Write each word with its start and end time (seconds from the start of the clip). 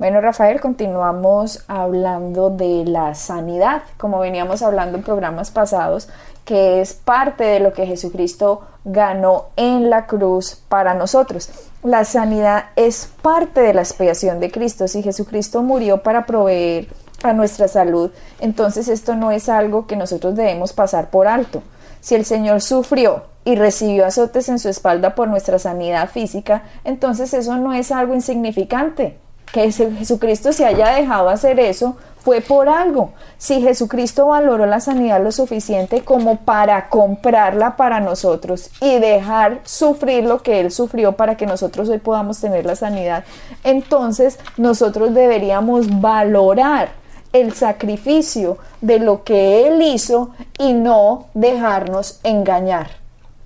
Bueno, 0.00 0.22
Rafael, 0.22 0.62
continuamos 0.62 1.62
hablando 1.68 2.48
de 2.48 2.86
la 2.86 3.14
sanidad, 3.14 3.82
como 3.98 4.18
veníamos 4.18 4.62
hablando 4.62 4.96
en 4.96 5.04
programas 5.04 5.50
pasados, 5.50 6.08
que 6.46 6.80
es 6.80 6.94
parte 6.94 7.44
de 7.44 7.60
lo 7.60 7.74
que 7.74 7.84
Jesucristo 7.84 8.62
ganó 8.86 9.48
en 9.56 9.90
la 9.90 10.06
cruz 10.06 10.58
para 10.70 10.94
nosotros. 10.94 11.50
La 11.82 12.06
sanidad 12.06 12.70
es 12.76 13.10
parte 13.20 13.60
de 13.60 13.74
la 13.74 13.82
expiación 13.82 14.40
de 14.40 14.50
Cristo. 14.50 14.88
Si 14.88 15.02
Jesucristo 15.02 15.60
murió 15.60 16.02
para 16.02 16.24
proveer 16.24 16.88
a 17.22 17.34
nuestra 17.34 17.68
salud, 17.68 18.10
entonces 18.38 18.88
esto 18.88 19.16
no 19.16 19.32
es 19.32 19.50
algo 19.50 19.86
que 19.86 19.96
nosotros 19.96 20.34
debemos 20.34 20.72
pasar 20.72 21.10
por 21.10 21.28
alto. 21.28 21.62
Si 22.00 22.14
el 22.14 22.24
Señor 22.24 22.62
sufrió 22.62 23.24
y 23.44 23.54
recibió 23.54 24.06
azotes 24.06 24.48
en 24.48 24.60
su 24.60 24.70
espalda 24.70 25.14
por 25.14 25.28
nuestra 25.28 25.58
sanidad 25.58 26.08
física, 26.08 26.62
entonces 26.84 27.34
eso 27.34 27.58
no 27.58 27.74
es 27.74 27.92
algo 27.92 28.14
insignificante 28.14 29.18
que 29.52 29.70
Jesucristo 29.72 30.52
se 30.52 30.64
haya 30.64 30.88
dejado 30.90 31.28
hacer 31.28 31.58
eso 31.58 31.96
fue 32.22 32.40
por 32.40 32.68
algo. 32.68 33.12
Si 33.38 33.60
Jesucristo 33.62 34.26
valoró 34.26 34.66
la 34.66 34.80
sanidad 34.80 35.22
lo 35.22 35.32
suficiente 35.32 36.02
como 36.02 36.36
para 36.36 36.88
comprarla 36.88 37.76
para 37.76 38.00
nosotros 38.00 38.70
y 38.80 38.98
dejar 38.98 39.60
sufrir 39.64 40.24
lo 40.24 40.42
que 40.42 40.60
Él 40.60 40.70
sufrió 40.70 41.12
para 41.12 41.36
que 41.36 41.46
nosotros 41.46 41.88
hoy 41.88 41.98
podamos 41.98 42.40
tener 42.40 42.66
la 42.66 42.76
sanidad, 42.76 43.24
entonces 43.64 44.38
nosotros 44.56 45.14
deberíamos 45.14 46.00
valorar 46.00 46.90
el 47.32 47.52
sacrificio 47.54 48.58
de 48.80 48.98
lo 48.98 49.24
que 49.24 49.66
Él 49.66 49.80
hizo 49.82 50.30
y 50.58 50.72
no 50.72 51.26
dejarnos 51.34 52.20
engañar. 52.24 52.90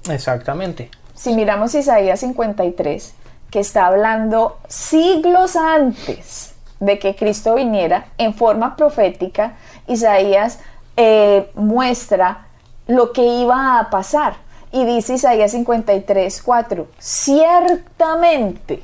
Exactamente. 0.09 0.91
Si 1.15 1.33
miramos 1.35 1.75
Isaías 1.75 2.21
53, 2.21 3.15
que 3.55 3.61
está 3.61 3.87
hablando 3.87 4.59
siglos 4.67 5.55
antes 5.55 6.57
de 6.81 6.99
que 6.99 7.15
Cristo 7.15 7.55
viniera 7.55 8.07
en 8.19 8.35
forma 8.35 8.75
profética, 8.75 9.55
Isaías 9.87 10.59
eh, 10.97 11.53
muestra 11.55 12.49
lo 12.89 13.13
que 13.13 13.23
iba 13.23 13.79
a 13.79 13.91
pasar. 13.91 14.39
Y 14.73 14.85
dice 14.85 15.15
Isaías 15.15 15.53
53, 15.53 16.43
4, 16.43 16.89
ciertamente, 16.99 18.83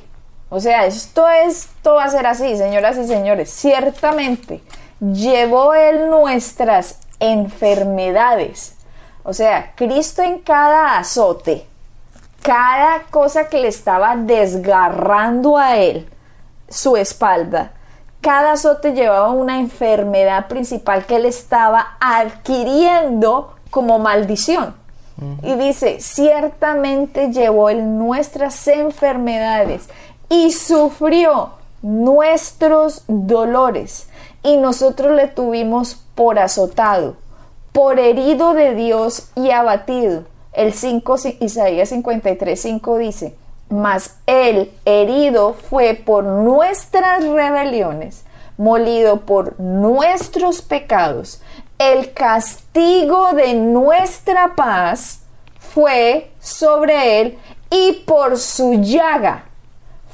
o 0.49 0.61
sea, 0.61 0.85
esto, 0.85 1.27
esto 1.27 1.95
va 1.95 2.05
a 2.05 2.09
ser 2.09 2.25
así, 2.25 2.55
señoras 2.55 2.97
y 2.97 3.05
señores, 3.05 3.49
ciertamente 3.51 4.61
llevó 5.01 5.73
él 5.73 6.09
nuestras 6.09 6.97
enfermedades. 7.19 8.75
O 9.23 9.33
sea, 9.33 9.73
Cristo 9.75 10.21
en 10.21 10.39
cada 10.39 10.97
azote, 10.97 11.67
cada 12.41 13.03
cosa 13.09 13.49
que 13.49 13.59
le 13.59 13.67
estaba 13.67 14.15
desgarrando 14.15 15.57
a 15.57 15.77
él 15.77 16.09
su 16.69 16.97
espalda, 16.97 17.73
cada 18.21 18.53
azote 18.53 18.93
llevaba 18.93 19.29
una 19.31 19.59
enfermedad 19.59 20.47
principal 20.47 21.05
que 21.05 21.17
él 21.17 21.25
estaba 21.25 21.97
adquiriendo 21.99 23.55
como 23.69 23.99
maldición. 23.99 24.75
Y 25.43 25.53
dice, 25.53 25.99
ciertamente 25.99 27.31
llevó 27.31 27.69
él 27.69 27.99
nuestras 27.99 28.67
enfermedades 28.67 29.87
y 30.29 30.51
sufrió 30.51 31.51
nuestros 31.83 33.03
dolores 33.07 34.09
y 34.41 34.57
nosotros 34.57 35.11
le 35.11 35.27
tuvimos 35.27 35.95
por 36.15 36.39
azotado, 36.39 37.17
por 37.71 37.99
herido 37.99 38.55
de 38.55 38.73
Dios 38.73 39.29
y 39.35 39.51
abatido. 39.51 40.23
El 40.53 40.73
5, 40.73 41.15
Isaías 41.39 41.89
53, 41.89 42.59
5 42.59 42.97
dice, 42.97 43.35
mas 43.69 44.17
él 44.25 44.71
herido 44.85 45.53
fue 45.53 45.93
por 45.93 46.25
nuestras 46.25 47.23
rebeliones, 47.23 48.25
molido 48.57 49.21
por 49.21 49.59
nuestros 49.59 50.61
pecados. 50.61 51.41
El 51.77 52.13
castigo 52.13 53.31
de 53.33 53.53
nuestra 53.53 54.55
paz 54.55 55.21
fue 55.57 56.31
sobre 56.39 57.21
él 57.21 57.37
y 57.69 58.03
por 58.05 58.37
su 58.37 58.73
llaga 58.73 59.45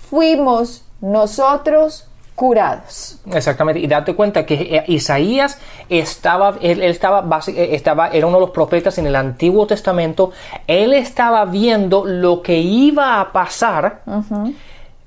fuimos 0.10 0.86
nosotros 1.02 2.07
curados. 2.38 3.18
Exactamente, 3.34 3.80
y 3.80 3.88
date 3.88 4.14
cuenta 4.14 4.46
que 4.46 4.54
eh, 4.54 4.84
Isaías 4.90 5.58
estaba, 5.90 6.54
él, 6.62 6.84
estaba, 6.84 7.28
eh, 7.48 7.70
estaba, 7.72 8.10
era 8.10 8.28
uno 8.28 8.38
de 8.38 8.42
los 8.42 8.52
profetas 8.52 9.00
en 9.00 9.08
el 9.08 9.16
Antiguo 9.16 9.66
Testamento, 9.66 10.32
él 10.68 10.94
estaba 10.94 11.46
viendo 11.46 12.06
lo 12.06 12.44
que 12.44 12.60
iba 12.60 13.20
a 13.20 13.32
pasar, 13.32 14.04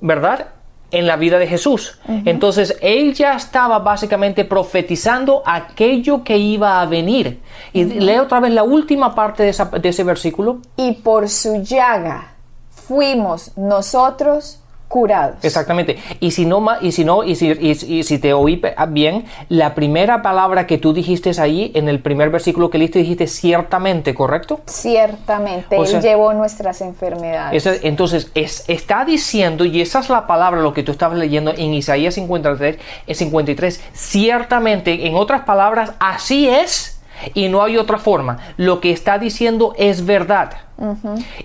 ¿verdad? 0.00 0.48
En 0.91 1.06
la 1.06 1.14
vida 1.14 1.38
de 1.38 1.46
Jesús. 1.46 2.00
Entonces, 2.08 2.76
él 2.82 3.14
ya 3.14 3.36
estaba 3.36 3.78
básicamente 3.78 4.44
profetizando 4.44 5.44
aquello 5.47 6.24
que 6.24 6.36
iba 6.36 6.80
a 6.80 6.86
venir. 6.86 7.38
Y 7.72 7.84
lee 7.84 8.18
otra 8.18 8.41
vez 8.41 8.52
la 8.52 8.64
última 8.64 9.14
parte 9.14 9.44
de, 9.44 9.54
de 9.80 9.88
ese 9.88 10.02
versículo. 10.02 10.58
Y 10.76 10.94
por 10.94 11.28
su 11.28 11.62
llaga 11.62 12.34
fuimos 12.70 13.56
nosotros 13.56 14.60
curados. 14.91 15.37
Exactamente. 15.45 15.99
Y 16.19 16.33
si 16.33 16.45
no, 16.45 16.67
y 16.81 16.91
si 16.91 17.05
no, 17.05 17.23
y 17.23 17.37
si, 17.37 17.49
y, 17.49 18.03
si 18.03 18.19
te 18.19 18.33
oí 18.34 18.61
bien, 18.89 19.25
la 19.49 19.77
primera 19.77 20.21
palabra 20.21 20.67
que 20.67 20.78
tú 20.78 20.93
dijiste 20.93 21.31
ahí, 21.39 21.71
en 21.77 21.89
el 21.89 22.01
primer 22.01 22.31
versículo 22.31 22.71
que 22.71 22.78
leíste, 22.78 22.99
dijiste 22.99 23.28
ciertamente, 23.28 24.15
¿correcto? 24.15 24.61
Ciertamente, 24.67 25.77
Él 25.77 26.03
llevó 26.03 26.34
nuestras 26.34 26.81
enfermedades. 26.81 27.65
entonces, 27.84 28.33
es, 28.34 28.65
está 28.67 29.05
diciendo, 29.05 29.65
y 29.65 29.81
esa 29.81 30.01
es 30.01 30.11
la 30.11 30.27
palabra, 30.27 30.61
lo 30.61 30.75
que 30.75 30.83
tú 30.83 30.91
estabas 30.91 31.17
leyendo 31.17 31.53
en 31.57 31.72
Isaías 31.72 32.15
53, 32.15 32.77
53, 33.09 33.81
ciertamente, 33.93 35.07
en 35.07 35.15
otras 35.15 35.43
palabras, 35.43 35.93
así 36.01 36.49
es 36.49 37.00
y 37.34 37.48
no 37.48 37.62
hay 37.62 37.76
otra 37.76 37.98
forma. 37.98 38.38
Lo 38.56 38.81
que 38.81 38.91
está 38.91 39.19
diciendo 39.19 39.75
es 39.76 40.04
verdad. 40.04 40.53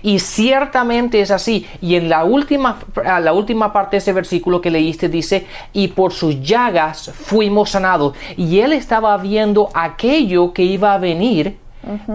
Y 0.02 0.18
ciertamente 0.20 1.20
es 1.20 1.30
así. 1.30 1.66
Y 1.82 1.96
en 1.96 2.08
la 2.08 2.24
última, 2.24 2.78
la 3.04 3.32
última 3.32 3.72
parte 3.72 3.96
de 3.96 3.98
ese 3.98 4.12
versículo 4.12 4.60
que 4.60 4.70
leíste 4.70 5.08
dice, 5.08 5.46
y 5.72 5.88
por 5.88 6.12
sus 6.12 6.40
llagas 6.40 7.10
fuimos 7.14 7.70
sanados. 7.70 8.14
Y 8.36 8.60
él 8.60 8.72
estaba 8.72 9.16
viendo 9.18 9.68
aquello 9.74 10.52
que 10.52 10.62
iba 10.62 10.94
a 10.94 10.98
venir 10.98 11.58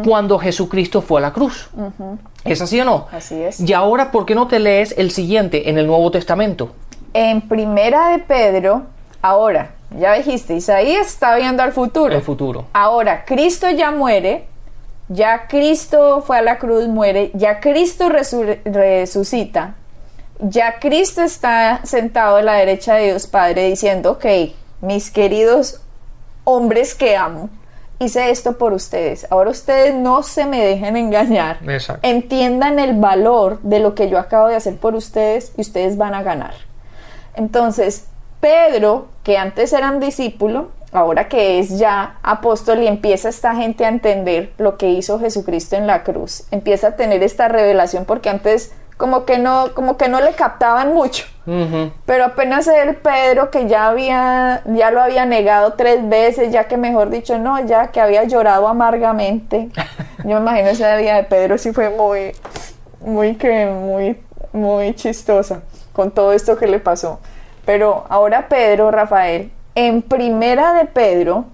cuando 0.04 0.38
Jesucristo 0.40 1.02
fue 1.02 1.20
a 1.20 1.22
la 1.22 1.34
cruz. 1.34 1.70
¿Es 2.44 2.62
así 2.62 2.80
o 2.82 2.86
no? 2.86 3.08
Así 3.12 3.36
es. 3.36 3.60
Y 3.60 3.74
ahora, 3.74 4.12
¿por 4.12 4.26
qué 4.26 4.36
no 4.36 4.48
te 4.48 4.60
lees 4.60 4.96
el 4.98 5.12
siguiente 5.12 5.70
en 5.70 5.78
el 5.78 5.88
Nuevo 5.88 6.10
Testamento? 6.12 6.72
En 7.14 7.42
Primera 7.42 8.10
de 8.10 8.20
Pedro, 8.20 8.84
ahora, 9.22 9.76
ya 9.98 10.14
dijiste, 10.14 10.56
Isaías 10.56 11.08
está 11.08 11.36
viendo 11.36 11.64
al 11.64 11.74
futuro. 11.74 12.16
El 12.16 12.22
futuro. 12.22 12.66
Ahora, 12.74 13.26
Cristo 13.26 13.70
ya 13.70 13.92
muere, 13.92 14.48
ya 15.10 15.48
Cristo 15.48 16.22
fue 16.26 16.38
a 16.38 16.42
la 16.42 16.58
cruz, 16.58 16.88
muere, 16.88 17.32
ya 17.34 17.60
Cristo 17.60 18.10
resucita, 18.10 19.76
ya 20.40 20.80
Cristo 20.80 21.22
está 21.22 21.82
sentado 21.84 22.38
a 22.38 22.42
la 22.42 22.54
derecha 22.54 22.96
de 22.96 23.06
Dios 23.08 23.28
Padre 23.28 23.68
diciendo, 23.68 24.12
ok, 24.12 24.26
mis 24.82 25.12
queridos 25.12 25.82
hombres 26.44 26.96
que 26.96 27.16
amo, 27.16 27.50
hice 28.00 28.32
esto 28.32 28.58
por 28.58 28.74
ustedes. 28.74 29.28
Ahora 29.30 29.52
ustedes 29.52 29.94
no 29.94 30.24
se 30.24 30.46
me 30.46 30.66
dejen 30.66 30.98
engañar. 30.98 31.60
Entiendan 32.02 32.80
el 32.80 33.00
valor 33.00 33.60
de 33.62 33.80
lo 33.80 33.94
que 33.94 34.10
yo 34.10 34.18
acabo 34.18 34.48
de 34.48 34.56
hacer 34.56 34.78
por 34.78 34.96
ustedes 34.96 35.54
y 35.58 35.62
ustedes 35.62 35.98
van 35.98 36.16
a 36.16 36.24
ganar. 36.24 36.54
Entonces, 37.36 38.08
Pedro, 38.42 39.08
que 39.24 39.38
antes 39.38 39.72
era 39.72 39.92
un 39.92 40.00
discípulo, 40.00 40.70
ahora 40.92 41.30
que 41.30 41.60
es 41.60 41.78
ya 41.78 42.18
apóstol 42.24 42.82
y 42.82 42.88
empieza 42.88 43.30
esta 43.30 43.56
gente 43.56 43.86
a 43.86 43.90
entender 43.90 44.52
lo 44.58 44.78
que 44.78 44.90
hizo 44.90 45.20
Jesucristo 45.20 45.76
en 45.76 45.88
la 45.88 46.04
cruz, 46.04 46.44
empieza 46.52 46.88
a 46.88 46.96
tener 46.96 47.24
esta 47.24 47.48
revelación 47.48 48.06
porque 48.06 48.30
antes 48.30 48.74
como 48.98 49.26
que 49.26 49.40
no, 49.40 49.74
como 49.74 49.98
que 49.98 50.10
no 50.10 50.22
le 50.22 50.34
captaban 50.34 50.94
mucho. 50.94 51.26
Pero 52.06 52.26
apenas 52.26 52.68
el 52.68 52.96
Pedro 52.98 53.50
que 53.50 53.68
ya 53.68 53.88
había, 53.88 54.62
ya 54.66 54.92
lo 54.92 55.02
había 55.02 55.26
negado 55.26 55.74
tres 55.74 56.08
veces, 56.08 56.52
ya 56.52 56.66
que 56.66 56.78
mejor 56.78 57.10
dicho, 57.10 57.40
no, 57.40 57.60
ya 57.66 57.88
que 57.88 58.00
había 58.00 58.26
llorado 58.26 58.68
amargamente. 58.68 59.70
Yo 60.20 60.36
me 60.36 60.42
imagino 60.42 60.70
ese 60.70 60.98
día 60.98 61.16
de 61.16 61.24
Pedro 61.24 61.58
sí 61.58 61.74
fue 61.74 61.90
muy, 61.90 62.32
muy 63.00 63.36
que, 63.38 63.66
muy, 63.66 64.22
muy 64.54 64.94
chistosa 64.94 65.64
con 65.94 66.12
todo 66.12 66.32
esto 66.32 66.56
que 66.56 66.68
le 66.68 66.78
pasó. 66.78 67.20
Pero 67.66 68.06
ahora 68.10 68.48
Pedro, 68.48 68.92
Rafael, 68.92 69.52
en 69.76 70.02
primera 70.02 70.74
de 70.74 70.86
Pedro, 70.86 71.46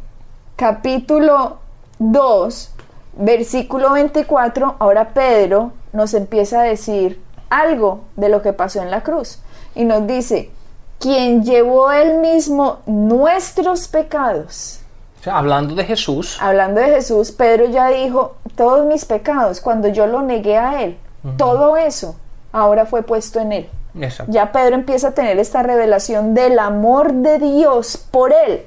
capítulo 0.56 1.59
2, 2.00 2.71
versículo 3.18 3.92
24, 3.94 4.75
ahora 4.80 5.09
Pedro 5.09 5.71
nos 5.94 6.13
empieza 6.13 6.62
a 6.62 6.63
decir 6.63 7.21
algo 7.50 8.01
de 8.15 8.30
lo 8.30 8.42
que 8.42 8.54
pasó 8.54 8.81
en 8.81 8.92
la 8.92 9.04
cruz. 9.04 9.39
Y 9.75 9.86
nos 9.86 10.07
dice, 10.07 10.51
quien 11.00 11.44
llevó 11.44 11.92
él 11.92 12.19
mismo 12.19 12.80
nuestros 12.86 13.88
pecados. 13.88 14.81
O 15.19 15.24
sea, 15.24 15.38
hablando 15.38 15.75
de 15.75 15.83
Jesús. 15.83 16.38
Hablando 16.42 16.81
de 16.81 16.88
Jesús, 16.88 17.31
Pedro 17.31 17.65
ya 17.65 17.89
dijo, 17.89 18.36
todos 18.56 18.86
mis 18.86 19.06
pecados, 19.06 19.62
cuando 19.62 19.88
yo 19.88 20.07
lo 20.07 20.21
negué 20.21 20.57
a 20.57 20.81
él, 20.83 20.98
todo 21.38 21.75
eso 21.75 22.15
ahora 22.51 22.86
fue 22.86 23.04
puesto 23.04 23.39
en 23.39 23.51
él. 23.51 23.69
Exacto. 24.01 24.31
Ya 24.31 24.51
Pedro 24.51 24.75
empieza 24.75 25.09
a 25.09 25.11
tener 25.11 25.39
esta 25.39 25.63
revelación 25.63 26.33
del 26.33 26.59
amor 26.59 27.13
de 27.13 27.39
Dios 27.39 27.97
por 27.97 28.33
él. 28.33 28.63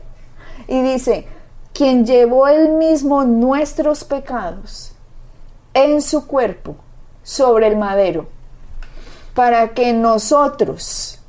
Y 0.68 0.82
dice, 0.82 1.26
quien 1.72 2.04
llevó 2.04 2.48
él 2.48 2.70
mismo 2.70 3.24
nuestros 3.24 4.04
pecados 4.04 4.92
en 5.74 6.02
su 6.02 6.26
cuerpo 6.26 6.76
sobre 7.22 7.68
el 7.68 7.76
madero, 7.76 8.28
para 9.34 9.70
que 9.70 9.92
nosotros, 9.92 11.20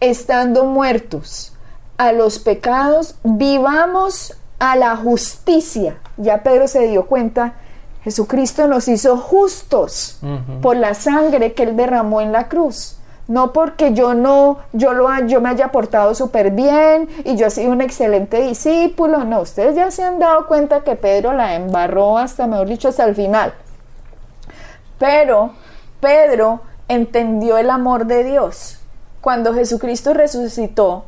estando 0.00 0.64
muertos 0.64 1.52
a 1.98 2.12
los 2.12 2.38
pecados, 2.38 3.16
vivamos 3.22 4.36
a 4.58 4.76
la 4.76 4.96
justicia. 4.96 5.98
Ya 6.16 6.42
Pedro 6.42 6.68
se 6.68 6.86
dio 6.88 7.06
cuenta, 7.06 7.54
Jesucristo 8.02 8.66
nos 8.68 8.88
hizo 8.88 9.16
justos 9.16 10.18
por 10.62 10.76
la 10.76 10.94
sangre 10.94 11.54
que 11.54 11.64
él 11.64 11.76
derramó 11.76 12.20
en 12.20 12.32
la 12.32 12.48
cruz. 12.48 12.98
No 13.28 13.52
porque 13.52 13.92
yo 13.92 14.14
no, 14.14 14.58
yo 14.72 14.92
lo 14.92 15.08
yo 15.26 15.40
me 15.40 15.48
haya 15.48 15.72
portado 15.72 16.14
súper 16.14 16.52
bien 16.52 17.08
y 17.24 17.36
yo 17.36 17.46
he 17.46 17.50
sido 17.50 17.72
un 17.72 17.80
excelente 17.80 18.40
discípulo. 18.40 19.24
No, 19.24 19.40
ustedes 19.40 19.74
ya 19.74 19.90
se 19.90 20.04
han 20.04 20.20
dado 20.20 20.46
cuenta 20.46 20.84
que 20.84 20.94
Pedro 20.94 21.32
la 21.32 21.56
embarró 21.56 22.18
hasta, 22.18 22.46
mejor 22.46 22.68
dicho, 22.68 22.88
hasta 22.88 23.04
el 23.04 23.16
final. 23.16 23.52
Pero 24.98 25.50
Pedro 26.00 26.60
entendió 26.88 27.58
el 27.58 27.70
amor 27.70 28.06
de 28.06 28.22
Dios. 28.22 28.78
Cuando 29.20 29.54
Jesucristo 29.54 30.14
resucitó, 30.14 31.04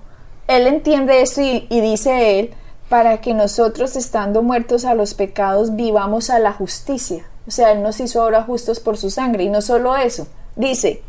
él 0.49 0.67
entiende 0.67 1.23
esto 1.23 1.41
y, 1.41 1.69
y 1.71 1.81
dice 1.81 2.41
él, 2.41 2.55
para 2.89 3.21
que 3.21 3.33
nosotros 3.33 3.95
estando 3.95 4.43
muertos 4.43 4.85
a 4.85 4.95
los 4.95 5.15
pecados 5.15 5.77
vivamos 5.77 6.31
a 6.31 6.41
la 6.41 6.53
justicia. 6.53 7.27
O 7.47 7.53
sea, 7.53 7.71
él 7.71 7.83
nos 7.83 8.01
hizo 8.01 8.21
ahora 8.21 8.43
justos 8.43 8.81
por 8.81 8.97
su 8.97 9.11
sangre. 9.11 9.45
Y 9.45 9.51
no 9.51 9.63
solo 9.63 9.97
eso, 9.97 10.27
dice, 10.57 11.03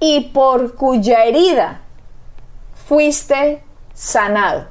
y 0.00 0.30
por 0.32 0.74
cuya 0.74 1.24
herida 1.24 1.80
fuiste 2.86 3.62
sanado. 3.94 4.66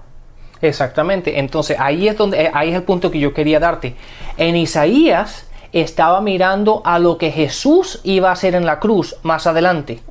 Exactamente. 0.61 1.39
Entonces 1.39 1.77
ahí 1.79 2.07
es 2.07 2.17
donde 2.17 2.49
ahí 2.53 2.69
es 2.69 2.75
el 2.75 2.83
punto 2.83 3.11
que 3.11 3.19
yo 3.19 3.33
quería 3.33 3.59
darte. 3.59 3.95
En 4.37 4.55
Isaías 4.55 5.46
estaba 5.81 6.21
mirando 6.21 6.81
a 6.85 6.99
lo 6.99 7.17
que 7.17 7.31
Jesús 7.31 7.99
iba 8.03 8.29
a 8.29 8.33
hacer 8.33 8.55
en 8.55 8.65
la 8.65 8.79
cruz 8.79 9.15
más 9.23 9.47
adelante. 9.47 10.01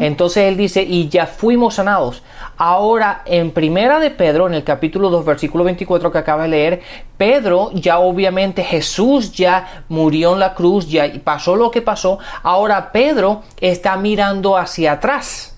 Entonces 0.00 0.44
él 0.44 0.56
dice, 0.56 0.82
y 0.82 1.08
ya 1.08 1.26
fuimos 1.26 1.74
sanados. 1.74 2.22
Ahora, 2.56 3.22
en 3.24 3.50
primera 3.50 3.98
de 3.98 4.10
Pedro, 4.10 4.46
en 4.46 4.54
el 4.54 4.64
capítulo 4.64 5.10
2, 5.10 5.24
versículo 5.24 5.64
24 5.64 6.12
que 6.12 6.18
acaba 6.18 6.44
de 6.44 6.48
leer, 6.48 6.82
Pedro 7.16 7.70
ya 7.72 7.98
obviamente 7.98 8.62
Jesús 8.62 9.32
ya 9.32 9.84
murió 9.88 10.34
en 10.34 10.40
la 10.40 10.54
cruz, 10.54 10.88
ya 10.88 11.10
pasó 11.24 11.56
lo 11.56 11.70
que 11.70 11.82
pasó. 11.82 12.18
Ahora 12.42 12.92
Pedro 12.92 13.42
está 13.60 13.96
mirando 13.96 14.56
hacia 14.56 14.92
atrás 14.92 15.51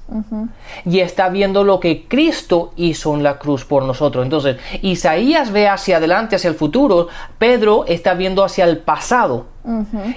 y 0.84 1.00
está 1.00 1.28
viendo 1.28 1.64
lo 1.64 1.80
que 1.80 2.06
Cristo 2.06 2.72
hizo 2.76 3.14
en 3.14 3.22
la 3.22 3.38
cruz 3.38 3.64
por 3.64 3.84
nosotros. 3.84 4.24
Entonces, 4.24 4.56
Isaías 4.82 5.50
ve 5.50 5.68
hacia 5.68 5.96
adelante, 5.96 6.36
hacia 6.36 6.50
el 6.50 6.54
futuro, 6.54 7.08
Pedro 7.38 7.84
está 7.86 8.14
viendo 8.14 8.44
hacia 8.44 8.64
el 8.64 8.78
pasado. 8.78 9.46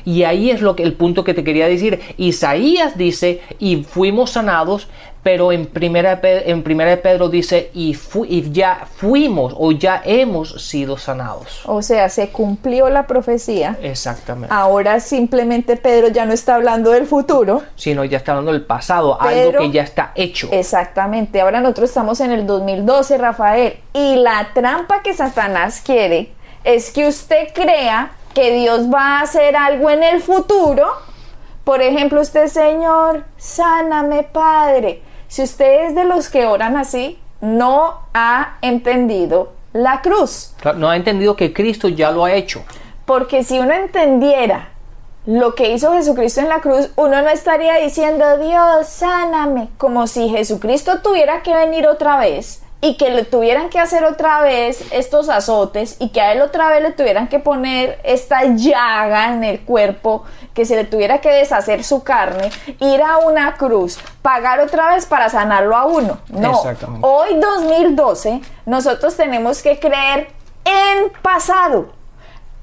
Y 0.04 0.24
ahí 0.24 0.50
es 0.52 0.62
lo 0.62 0.76
que 0.76 0.84
el 0.84 0.94
punto 0.94 1.24
que 1.24 1.34
te 1.34 1.44
quería 1.44 1.68
decir. 1.68 2.02
Isaías 2.18 2.98
dice, 2.98 3.42
y 3.60 3.84
fuimos 3.84 4.32
sanados, 4.32 4.90
pero 5.28 5.52
en 5.52 5.66
primera, 5.66 6.16
de 6.16 6.50
en 6.50 6.64
primera 6.64 6.90
de 6.92 6.96
Pedro 6.96 7.28
dice, 7.28 7.70
y, 7.74 7.96
fu- 7.96 8.24
y 8.24 8.50
ya 8.54 8.88
fuimos 8.96 9.54
o 9.58 9.74
ya 9.74 10.02
hemos 10.06 10.66
sido 10.66 10.98
sanados. 10.98 11.64
O 11.66 11.82
sea, 11.82 12.08
se 12.08 12.30
cumplió 12.30 12.90
la 12.90 13.08
profecía. 13.08 13.76
Exactamente. 13.82 14.56
Ahora 14.56 15.02
simplemente 15.02 15.76
Pedro 15.76 16.08
ya 16.08 16.26
no 16.26 16.32
está 16.32 16.56
hablando 16.56 16.92
del 16.92 17.06
futuro. 17.08 17.62
Sino 17.76 18.06
ya 18.06 18.20
está 18.20 18.32
hablando 18.32 18.54
del 18.54 18.62
pasado, 18.66 19.22
algo 19.22 19.52
que 19.60 19.70
ya 19.70 19.84
está 19.84 20.14
hecho. 20.16 20.48
Exactamente. 20.54 21.42
Ahora 21.42 21.60
nosotros 21.60 21.90
estamos 21.90 22.22
en 22.22 22.32
el 22.32 22.48
2012, 22.48 23.18
Rafael. 23.18 23.74
Y 23.92 24.16
la 24.16 24.48
trampa 24.54 25.02
que 25.04 25.14
Satanás 25.14 25.82
quiere 25.86 26.32
es 26.64 26.90
que 26.92 27.06
usted 27.06 27.50
crea 27.54 28.12
que 28.34 28.54
Dios 28.54 28.84
va 28.90 29.18
a 29.20 29.22
hacer 29.24 29.58
algo 29.58 29.90
en 29.90 30.04
el 30.04 30.22
futuro. 30.22 30.88
Por 31.66 31.82
ejemplo, 31.82 32.22
usted, 32.22 32.48
Señor, 32.48 33.26
sáname, 33.36 34.24
Padre. 34.24 35.02
Si 35.28 35.44
usted 35.44 35.88
es 35.88 35.96
de 35.96 36.06
los 36.06 36.30
que 36.30 36.46
oran 36.46 36.78
así, 36.78 37.20
no 37.42 38.02
ha 38.14 38.58
entendido 38.62 39.54
la 39.74 40.02
cruz. 40.02 40.54
No 40.76 40.90
ha 40.90 40.96
entendido 40.96 41.36
que 41.36 41.54
Cristo 41.54 41.88
ya 41.88 42.12
lo 42.12 42.26
ha 42.26 42.34
hecho. 42.34 42.64
Porque 43.06 43.44
si 43.44 43.60
uno 43.60 43.74
entendiera 43.74 44.70
lo 45.26 45.56
que 45.56 45.72
hizo 45.72 45.94
Jesucristo 45.94 46.40
en 46.40 46.50
la 46.50 46.62
cruz, 46.62 46.90
uno 46.96 47.22
no 47.22 47.30
estaría 47.30 47.76
diciendo, 47.76 48.38
Dios, 48.38 48.88
sáname, 48.88 49.70
como 49.78 50.08
si 50.08 50.30
Jesucristo 50.30 51.02
tuviera 51.02 51.44
que 51.44 51.54
venir 51.54 51.88
otra 51.88 52.18
vez 52.18 52.64
y 52.80 52.96
que 52.96 53.10
le 53.10 53.24
tuvieran 53.24 53.70
que 53.70 53.80
hacer 53.80 54.04
otra 54.04 54.42
vez 54.42 54.84
estos 54.92 55.30
azotes 55.30 55.98
y 56.00 56.10
que 56.10 56.22
a 56.22 56.34
él 56.34 56.42
otra 56.42 56.70
vez 56.70 56.84
le 56.84 56.92
tuvieran 56.92 57.28
que 57.28 57.40
poner 57.40 58.00
esta 58.04 58.44
llaga 58.44 59.34
en 59.34 59.44
el 59.44 59.62
cuerpo, 59.62 60.24
que 60.54 60.66
se 60.66 60.76
le 60.76 60.84
tuviera 60.86 61.20
que 61.20 61.30
deshacer 61.30 61.84
su 61.84 62.04
carne, 62.04 62.52
ir 62.80 63.02
a 63.02 63.18
una 63.18 63.56
cruz, 63.56 63.98
pagar 64.22 64.60
otra 64.60 64.94
vez 64.94 65.08
para 65.08 65.30
sanarlo 65.30 65.76
a 65.76 65.86
uno. 65.86 66.20
No, 66.30 66.62
hoy 67.02 67.40
2012 67.40 68.42
nosotros 68.66 69.16
tenemos 69.16 69.64
que 69.64 69.80
creer 69.80 70.28
en 70.64 71.12
pasado 71.22 71.94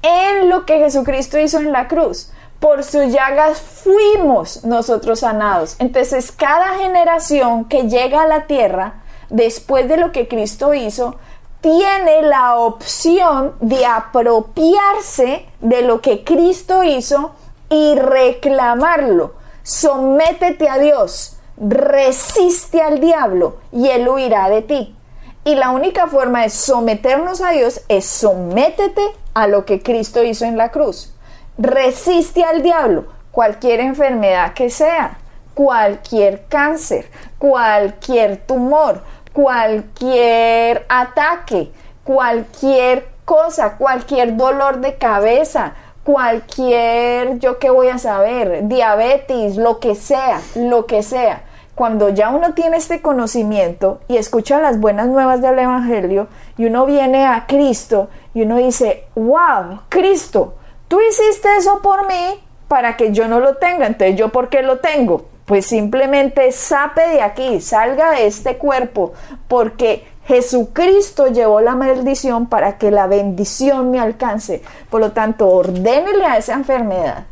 en 0.01 0.49
lo 0.49 0.65
que 0.65 0.79
Jesucristo 0.79 1.37
hizo 1.39 1.57
en 1.57 1.71
la 1.71 1.87
cruz. 1.87 2.31
Por 2.59 2.83
sus 2.83 3.11
llagas 3.11 3.59
fuimos 3.59 4.63
nosotros 4.63 5.19
sanados. 5.19 5.75
Entonces, 5.79 6.31
cada 6.31 6.77
generación 6.77 7.65
que 7.65 7.89
llega 7.89 8.23
a 8.23 8.27
la 8.27 8.47
tierra 8.47 9.01
después 9.29 9.87
de 9.87 9.97
lo 9.97 10.11
que 10.11 10.27
Cristo 10.27 10.73
hizo, 10.73 11.15
tiene 11.61 12.21
la 12.21 12.57
opción 12.57 13.55
de 13.59 13.85
apropiarse 13.85 15.47
de 15.61 15.81
lo 15.81 15.99
que 16.01 16.23
Cristo 16.23 16.83
hizo 16.83 17.33
y 17.69 17.95
reclamarlo. 17.95 19.33
Sométete 19.63 20.69
a 20.69 20.77
Dios, 20.77 21.37
resiste 21.57 22.81
al 22.81 22.99
diablo 22.99 23.57
y 23.71 23.87
él 23.87 24.07
huirá 24.07 24.49
de 24.49 24.61
ti. 24.61 24.95
Y 25.43 25.55
la 25.55 25.71
única 25.71 26.07
forma 26.07 26.41
de 26.41 26.49
someternos 26.49 27.41
a 27.41 27.51
Dios 27.51 27.81
es 27.87 28.05
sométete 28.05 29.01
a 29.33 29.47
lo 29.47 29.65
que 29.65 29.81
Cristo 29.81 30.23
hizo 30.23 30.45
en 30.45 30.57
la 30.57 30.69
cruz. 30.69 31.13
Resiste 31.57 32.43
al 32.43 32.61
diablo, 32.61 33.05
cualquier 33.31 33.79
enfermedad 33.79 34.53
que 34.53 34.69
sea, 34.69 35.17
cualquier 35.53 36.45
cáncer, 36.47 37.09
cualquier 37.37 38.45
tumor, 38.45 39.01
cualquier 39.35 40.85
ataque, 40.87 41.69
cualquier 42.05 43.05
cosa, 43.25 43.75
cualquier 43.75 44.37
dolor 44.37 44.79
de 44.79 44.95
cabeza, 44.95 45.73
cualquier, 46.05 47.37
yo 47.39 47.59
qué 47.59 47.69
voy 47.69 47.89
a 47.89 47.97
saber, 47.97 48.69
diabetes, 48.69 49.57
lo 49.57 49.81
que 49.81 49.93
sea, 49.95 50.39
lo 50.55 50.85
que 50.85 51.03
sea. 51.03 51.43
Cuando 51.75 52.07
ya 52.07 52.29
uno 52.29 52.53
tiene 52.53 52.77
este 52.77 53.01
conocimiento 53.01 53.99
y 54.07 54.15
escucha 54.15 54.61
las 54.61 54.79
buenas 54.79 55.07
nuevas 55.07 55.41
del 55.41 55.59
Evangelio 55.59 56.29
y 56.57 56.67
uno 56.67 56.85
viene 56.85 57.25
a 57.25 57.45
Cristo 57.45 58.07
y 58.33 58.43
uno 58.43 58.55
dice, 58.55 59.03
wow, 59.15 59.81
Cristo, 59.89 60.53
tú 60.87 61.01
hiciste 61.01 61.49
eso 61.57 61.81
por 61.81 62.07
mí 62.07 62.41
para 62.69 62.95
que 62.95 63.11
yo 63.11 63.27
no 63.27 63.41
lo 63.41 63.55
tenga, 63.57 63.85
entonces 63.85 64.15
yo 64.15 64.29
por 64.29 64.47
qué 64.47 64.61
lo 64.61 64.77
tengo? 64.77 65.34
Pues 65.45 65.67
simplemente 65.67 66.51
sape 66.51 67.07
de 67.07 67.21
aquí, 67.21 67.61
salga 67.61 68.11
de 68.11 68.25
este 68.25 68.57
cuerpo, 68.57 69.13
porque 69.47 70.07
Jesucristo 70.25 71.27
llevó 71.27 71.61
la 71.61 71.75
maldición 71.75 72.47
para 72.47 72.77
que 72.77 72.89
la 72.89 73.05
bendición 73.05 73.91
me 73.91 73.99
alcance. 73.99 74.63
Por 74.89 75.01
lo 75.01 75.11
tanto, 75.11 75.47
ordénele 75.47 76.25
a 76.25 76.37
esa 76.37 76.53
enfermedad. 76.53 77.25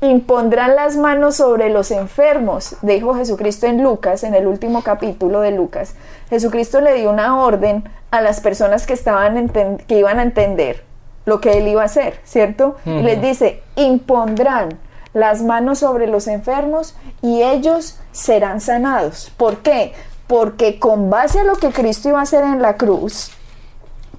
Impondrán 0.00 0.74
las 0.74 0.96
manos 0.96 1.36
sobre 1.36 1.68
los 1.68 1.90
enfermos, 1.90 2.76
dijo 2.82 3.14
Jesucristo 3.14 3.66
en 3.66 3.84
Lucas, 3.84 4.24
en 4.24 4.34
el 4.34 4.46
último 4.46 4.82
capítulo 4.82 5.42
de 5.42 5.52
Lucas. 5.52 5.94
Jesucristo 6.30 6.80
le 6.80 6.94
dio 6.94 7.10
una 7.10 7.40
orden 7.40 7.84
a 8.10 8.20
las 8.20 8.40
personas 8.40 8.86
que, 8.86 8.94
estaban 8.94 9.48
que 9.86 9.98
iban 9.98 10.18
a 10.18 10.22
entender 10.22 10.84
lo 11.24 11.40
que 11.40 11.58
él 11.58 11.68
iba 11.68 11.82
a 11.82 11.84
hacer, 11.84 12.18
¿cierto? 12.24 12.76
Y 12.84 13.02
les 13.02 13.22
dice, 13.22 13.62
impondrán 13.76 14.70
las 15.14 15.42
manos 15.42 15.80
sobre 15.80 16.06
los 16.06 16.26
enfermos 16.26 16.94
y 17.20 17.42
ellos 17.42 17.96
serán 18.12 18.60
sanados. 18.60 19.32
¿Por 19.36 19.58
qué? 19.58 19.92
Porque 20.26 20.78
con 20.78 21.10
base 21.10 21.40
a 21.40 21.44
lo 21.44 21.56
que 21.56 21.70
Cristo 21.70 22.08
iba 22.08 22.20
a 22.20 22.22
hacer 22.22 22.44
en 22.44 22.62
la 22.62 22.76
cruz, 22.76 23.30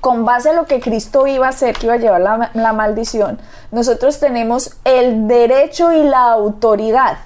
con 0.01 0.25
base 0.25 0.49
a 0.49 0.53
lo 0.53 0.65
que 0.65 0.79
Cristo 0.79 1.27
iba 1.27 1.45
a 1.45 1.49
hacer, 1.49 1.77
que 1.77 1.85
iba 1.85 1.95
a 1.95 1.97
llevar 1.97 2.21
la, 2.21 2.51
la 2.53 2.73
maldición, 2.73 3.39
nosotros 3.71 4.19
tenemos 4.19 4.75
el 4.83 5.27
derecho 5.27 5.93
y 5.93 6.03
la 6.03 6.31
autoridad 6.31 7.17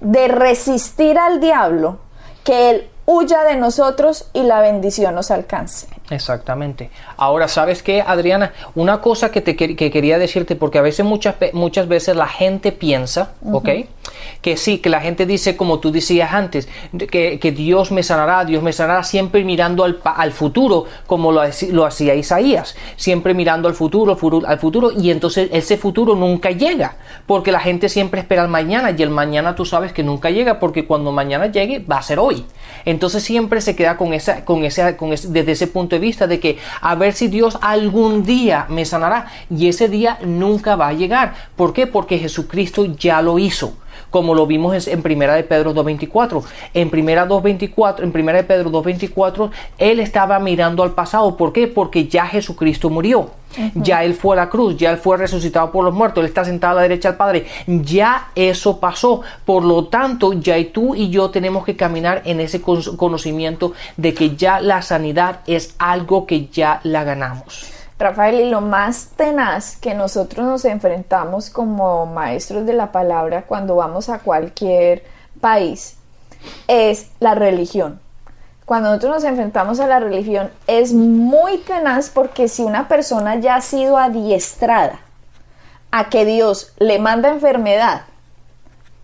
de 0.00 0.28
resistir 0.28 1.18
al 1.18 1.40
diablo, 1.40 1.98
que 2.44 2.70
él 2.70 2.90
huya 3.06 3.44
de 3.44 3.56
nosotros 3.56 4.28
y 4.32 4.42
la 4.42 4.60
bendición 4.60 5.14
nos 5.14 5.30
alcance. 5.30 5.88
Exactamente. 6.12 6.90
Ahora, 7.16 7.48
¿sabes 7.48 7.82
qué, 7.82 8.02
Adriana? 8.06 8.52
Una 8.74 9.00
cosa 9.00 9.30
que, 9.30 9.40
te 9.40 9.56
que 9.56 9.90
quería 9.90 10.18
decirte, 10.18 10.56
porque 10.56 10.78
a 10.78 10.82
veces, 10.82 11.06
muchas, 11.06 11.36
muchas 11.54 11.88
veces 11.88 12.16
la 12.16 12.26
gente 12.26 12.70
piensa, 12.70 13.32
¿ok? 13.50 13.68
Que 14.42 14.56
sí, 14.56 14.78
que 14.78 14.90
la 14.90 15.00
gente 15.00 15.24
dice, 15.24 15.56
como 15.56 15.78
tú 15.78 15.90
decías 15.90 16.32
antes, 16.32 16.68
que, 17.10 17.38
que 17.38 17.52
Dios 17.52 17.92
me 17.92 18.02
sanará, 18.02 18.44
Dios 18.44 18.62
me 18.62 18.72
sanará, 18.72 19.04
siempre 19.04 19.42
mirando 19.42 19.84
al, 19.84 20.00
al 20.04 20.32
futuro, 20.32 20.84
como 21.06 21.32
lo, 21.32 21.42
lo, 21.70 21.86
hacía 21.86 22.14
Isaías, 22.14 22.76
siempre 22.96 23.32
mirando 23.32 23.68
al 23.68 23.74
futuro, 23.74 24.18
al 24.46 24.58
futuro, 24.58 24.90
y 24.92 25.10
entonces 25.10 25.48
ese 25.52 25.78
futuro 25.78 26.14
nunca 26.14 26.50
llega, 26.50 26.96
porque 27.26 27.52
la 27.52 27.60
gente 27.60 27.88
siempre 27.88 28.20
espera 28.20 28.42
el 28.42 28.48
mañana, 28.48 28.90
y 28.90 29.02
el 29.02 29.10
mañana 29.10 29.54
tú 29.54 29.64
sabes 29.64 29.92
que 29.92 30.02
nunca 30.02 30.30
llega, 30.30 30.58
porque 30.60 30.86
cuando 30.86 31.10
mañana 31.10 31.46
llegue 31.46 31.78
va 31.78 31.98
a 31.98 32.02
ser 32.02 32.18
hoy. 32.18 32.44
Entonces 32.84 33.22
siempre 33.22 33.60
se 33.60 33.74
queda 33.76 33.96
con 33.96 34.12
esa, 34.12 34.44
con 34.44 34.64
esa, 34.64 34.96
con 34.96 35.12
ese, 35.12 35.28
desde 35.28 35.52
ese 35.52 35.66
punto 35.68 35.96
de 35.96 36.00
vista 36.02 36.26
de 36.26 36.38
que 36.38 36.58
a 36.82 36.94
ver 36.94 37.14
si 37.14 37.28
Dios 37.28 37.56
algún 37.62 38.24
día 38.24 38.66
me 38.68 38.84
sanará 38.84 39.28
y 39.48 39.68
ese 39.68 39.88
día 39.88 40.18
nunca 40.22 40.76
va 40.76 40.88
a 40.88 40.92
llegar. 40.92 41.34
¿Por 41.56 41.72
qué? 41.72 41.86
Porque 41.86 42.18
Jesucristo 42.18 42.84
ya 42.84 43.22
lo 43.22 43.38
hizo 43.38 43.72
como 44.12 44.34
lo 44.34 44.46
vimos 44.46 44.86
en 44.86 45.02
Primera 45.02 45.34
de 45.34 45.42
Pedro 45.42 45.74
2.24. 45.74 46.44
En 46.74 46.90
Primera 46.90 47.26
2.24, 47.26 48.04
en 48.04 48.12
Primera 48.12 48.38
de 48.38 48.44
Pedro 48.44 48.70
2.24, 48.70 49.50
él 49.78 49.98
estaba 49.98 50.38
mirando 50.38 50.84
al 50.84 50.92
pasado. 50.92 51.36
¿Por 51.36 51.52
qué? 51.52 51.66
Porque 51.66 52.06
ya 52.06 52.26
Jesucristo 52.26 52.90
murió. 52.90 53.30
Ya 53.74 54.02
Él 54.04 54.14
fue 54.14 54.34
a 54.34 54.40
la 54.40 54.48
cruz, 54.48 54.76
ya 54.76 54.90
Él 54.92 54.96
fue 54.96 55.16
resucitado 55.16 55.70
por 55.72 55.84
los 55.84 55.92
muertos, 55.92 56.22
Él 56.22 56.28
está 56.28 56.44
sentado 56.44 56.72
a 56.72 56.76
la 56.76 56.82
derecha 56.82 57.10
del 57.10 57.18
Padre. 57.18 57.46
Ya 57.66 58.30
eso 58.34 58.78
pasó. 58.78 59.22
Por 59.44 59.64
lo 59.64 59.88
tanto, 59.88 60.32
ya 60.32 60.56
tú 60.72 60.94
y 60.94 61.10
yo 61.10 61.30
tenemos 61.30 61.64
que 61.64 61.76
caminar 61.76 62.22
en 62.24 62.40
ese 62.40 62.62
conocimiento 62.62 63.72
de 63.96 64.14
que 64.14 64.36
ya 64.36 64.60
la 64.60 64.82
sanidad 64.82 65.40
es 65.46 65.74
algo 65.78 66.26
que 66.26 66.46
ya 66.46 66.80
la 66.84 67.04
ganamos. 67.04 67.71
Rafael, 68.02 68.40
y 68.40 68.50
lo 68.50 68.60
más 68.60 69.10
tenaz 69.16 69.76
que 69.76 69.94
nosotros 69.94 70.46
nos 70.46 70.64
enfrentamos 70.64 71.50
como 71.50 72.06
maestros 72.06 72.66
de 72.66 72.72
la 72.72 72.92
palabra 72.92 73.42
cuando 73.42 73.76
vamos 73.76 74.08
a 74.08 74.18
cualquier 74.18 75.04
país 75.40 75.96
es 76.68 77.10
la 77.20 77.34
religión. 77.34 78.00
Cuando 78.64 78.88
nosotros 78.90 79.16
nos 79.16 79.24
enfrentamos 79.24 79.80
a 79.80 79.86
la 79.86 80.00
religión 80.00 80.50
es 80.66 80.92
muy 80.92 81.58
tenaz 81.58 82.10
porque 82.10 82.48
si 82.48 82.62
una 82.62 82.88
persona 82.88 83.36
ya 83.36 83.56
ha 83.56 83.60
sido 83.60 83.98
adiestrada 83.98 85.00
a 85.90 86.08
que 86.08 86.24
Dios 86.24 86.72
le 86.78 86.98
manda 86.98 87.28
enfermedad 87.28 88.02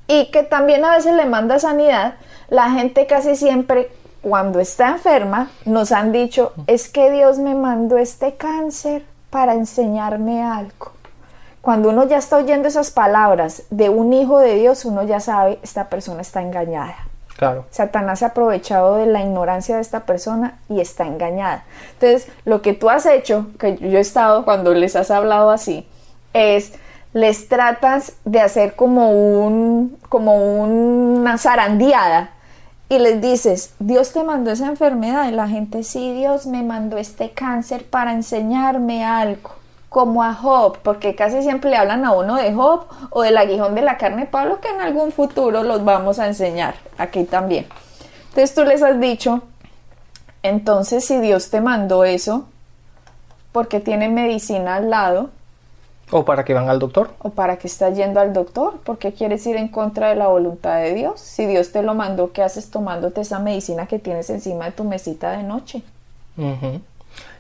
y 0.07 0.31
que 0.31 0.43
también 0.43 0.85
a 0.85 0.97
veces 0.97 1.15
le 1.15 1.27
manda 1.27 1.59
sanidad, 1.59 2.15
la 2.49 2.71
gente 2.71 3.07
casi 3.07 3.37
siempre 3.37 3.91
cuando 4.23 4.61
está 4.61 4.89
enferma, 4.89 5.51
nos 5.65 5.93
han 5.93 6.13
dicho, 6.13 6.53
es 6.67 6.89
que 6.89 7.11
Dios 7.11 7.39
me 7.39 7.55
mandó 7.55 7.99
este 7.99 8.35
cáncer 8.35 9.05
para 9.31 9.55
enseñarme 9.55 10.43
algo. 10.43 10.93
Cuando 11.61 11.91
uno 11.91 12.05
ya 12.05 12.19
está 12.19 12.37
oyendo 12.37 12.69
esas 12.69 12.91
palabras 12.91 13.65
de 13.71 13.89
un 13.89 14.13
hijo 14.13 14.39
de 14.39 14.55
Dios, 14.55 14.85
uno 14.85 15.03
ya 15.03 15.21
sabe, 15.21 15.59
esta 15.63 15.89
persona 15.89 16.23
está 16.23 16.41
engañada. 16.41 16.97
Claro. 17.37 17.67
Satanás 17.71 18.19
se 18.19 18.25
ha 18.25 18.29
aprovechado 18.29 18.97
de 18.97 19.07
la 19.07 19.21
ignorancia 19.21 19.77
de 19.77 19.83
esta 19.83 20.01
persona 20.01 20.59
y 20.69 20.81
está 20.81 21.07
engañada. 21.07 21.65
Entonces, 21.93 22.29
lo 22.45 22.63
que 22.63 22.75
tú 22.75 22.91
has 22.91 23.07
hecho, 23.07 23.47
que 23.61 23.77
yo 23.77 23.99
he 23.99 24.01
estado 24.01 24.45
cuando 24.45 24.75
les 24.75 24.97
has 24.97 25.11
hablado 25.11 25.51
así, 25.51 25.87
es 26.33 26.73
les 27.13 27.49
tratas 27.49 28.13
de 28.25 28.41
hacer 28.41 28.75
como 28.75 29.11
un 29.11 29.97
como 30.09 30.63
una 30.63 31.39
zarandeada 31.39 32.31
y 32.89 32.99
les 32.99 33.21
dices, 33.21 33.75
Dios 33.79 34.13
te 34.13 34.25
mandó 34.25 34.51
esa 34.51 34.67
enfermedad 34.67 35.29
y 35.29 35.33
la 35.33 35.49
gente, 35.49 35.83
sí, 35.83 36.15
Dios 36.15 36.47
me 36.47 36.63
mandó 36.63 36.97
este 36.97 37.31
cáncer 37.31 37.85
para 37.85 38.13
enseñarme 38.13 39.05
algo, 39.05 39.51
como 39.91 40.23
a 40.23 40.33
Job, 40.33 40.79
porque 40.83 41.15
casi 41.15 41.43
siempre 41.43 41.71
le 41.71 41.77
hablan 41.77 42.05
a 42.05 42.13
uno 42.13 42.37
de 42.37 42.53
Job 42.55 42.87
o 43.11 43.23
del 43.23 43.37
aguijón 43.37 43.75
de 43.75 43.83
la 43.83 43.99
carne 43.99 44.23
de 44.23 44.27
Pablo 44.27 44.61
que 44.61 44.69
en 44.69 44.81
algún 44.81 45.13
futuro 45.13 45.63
los 45.63 45.85
vamos 45.85 46.19
a 46.19 46.27
enseñar, 46.27 46.77
aquí 46.97 47.25
también. 47.25 47.67
Entonces 48.29 48.55
tú 48.55 48.65
les 48.65 48.83
has 48.83 48.99
dicho, 48.99 49.43
entonces 50.43 51.05
si 51.05 51.19
Dios 51.21 51.51
te 51.51 51.61
mandó 51.61 52.05
eso, 52.05 52.47
porque 53.53 53.81
tiene 53.81 54.09
medicina 54.09 54.77
al 54.77 54.89
lado, 54.89 55.31
o 56.11 56.25
para 56.25 56.45
que 56.45 56.55
van 56.55 56.69
al 56.69 56.79
doctor. 56.79 57.11
O 57.21 57.31
para 57.31 57.57
que 57.57 57.67
estás 57.67 57.97
yendo 57.97 58.21
al 58.21 58.33
doctor. 58.33 58.79
porque 58.85 59.13
quieres 59.13 59.47
ir 59.47 59.57
en 59.57 59.69
contra 59.69 60.09
de 60.09 60.17
la 60.17 60.29
voluntad 60.29 60.81
de 60.81 60.95
Dios? 60.95 61.21
Si 61.21 61.47
Dios 61.47 61.73
te 61.73 61.83
lo 61.83 61.95
mandó, 61.95 62.33
¿qué 62.33 62.43
haces 62.43 62.71
tomándote 62.71 63.21
esa 63.21 63.39
medicina 63.39 63.87
que 63.87 63.99
tienes 63.99 64.31
encima 64.31 64.67
de 64.67 64.73
tu 64.73 64.85
mesita 64.85 65.33
de 65.33 65.43
noche? 65.43 65.83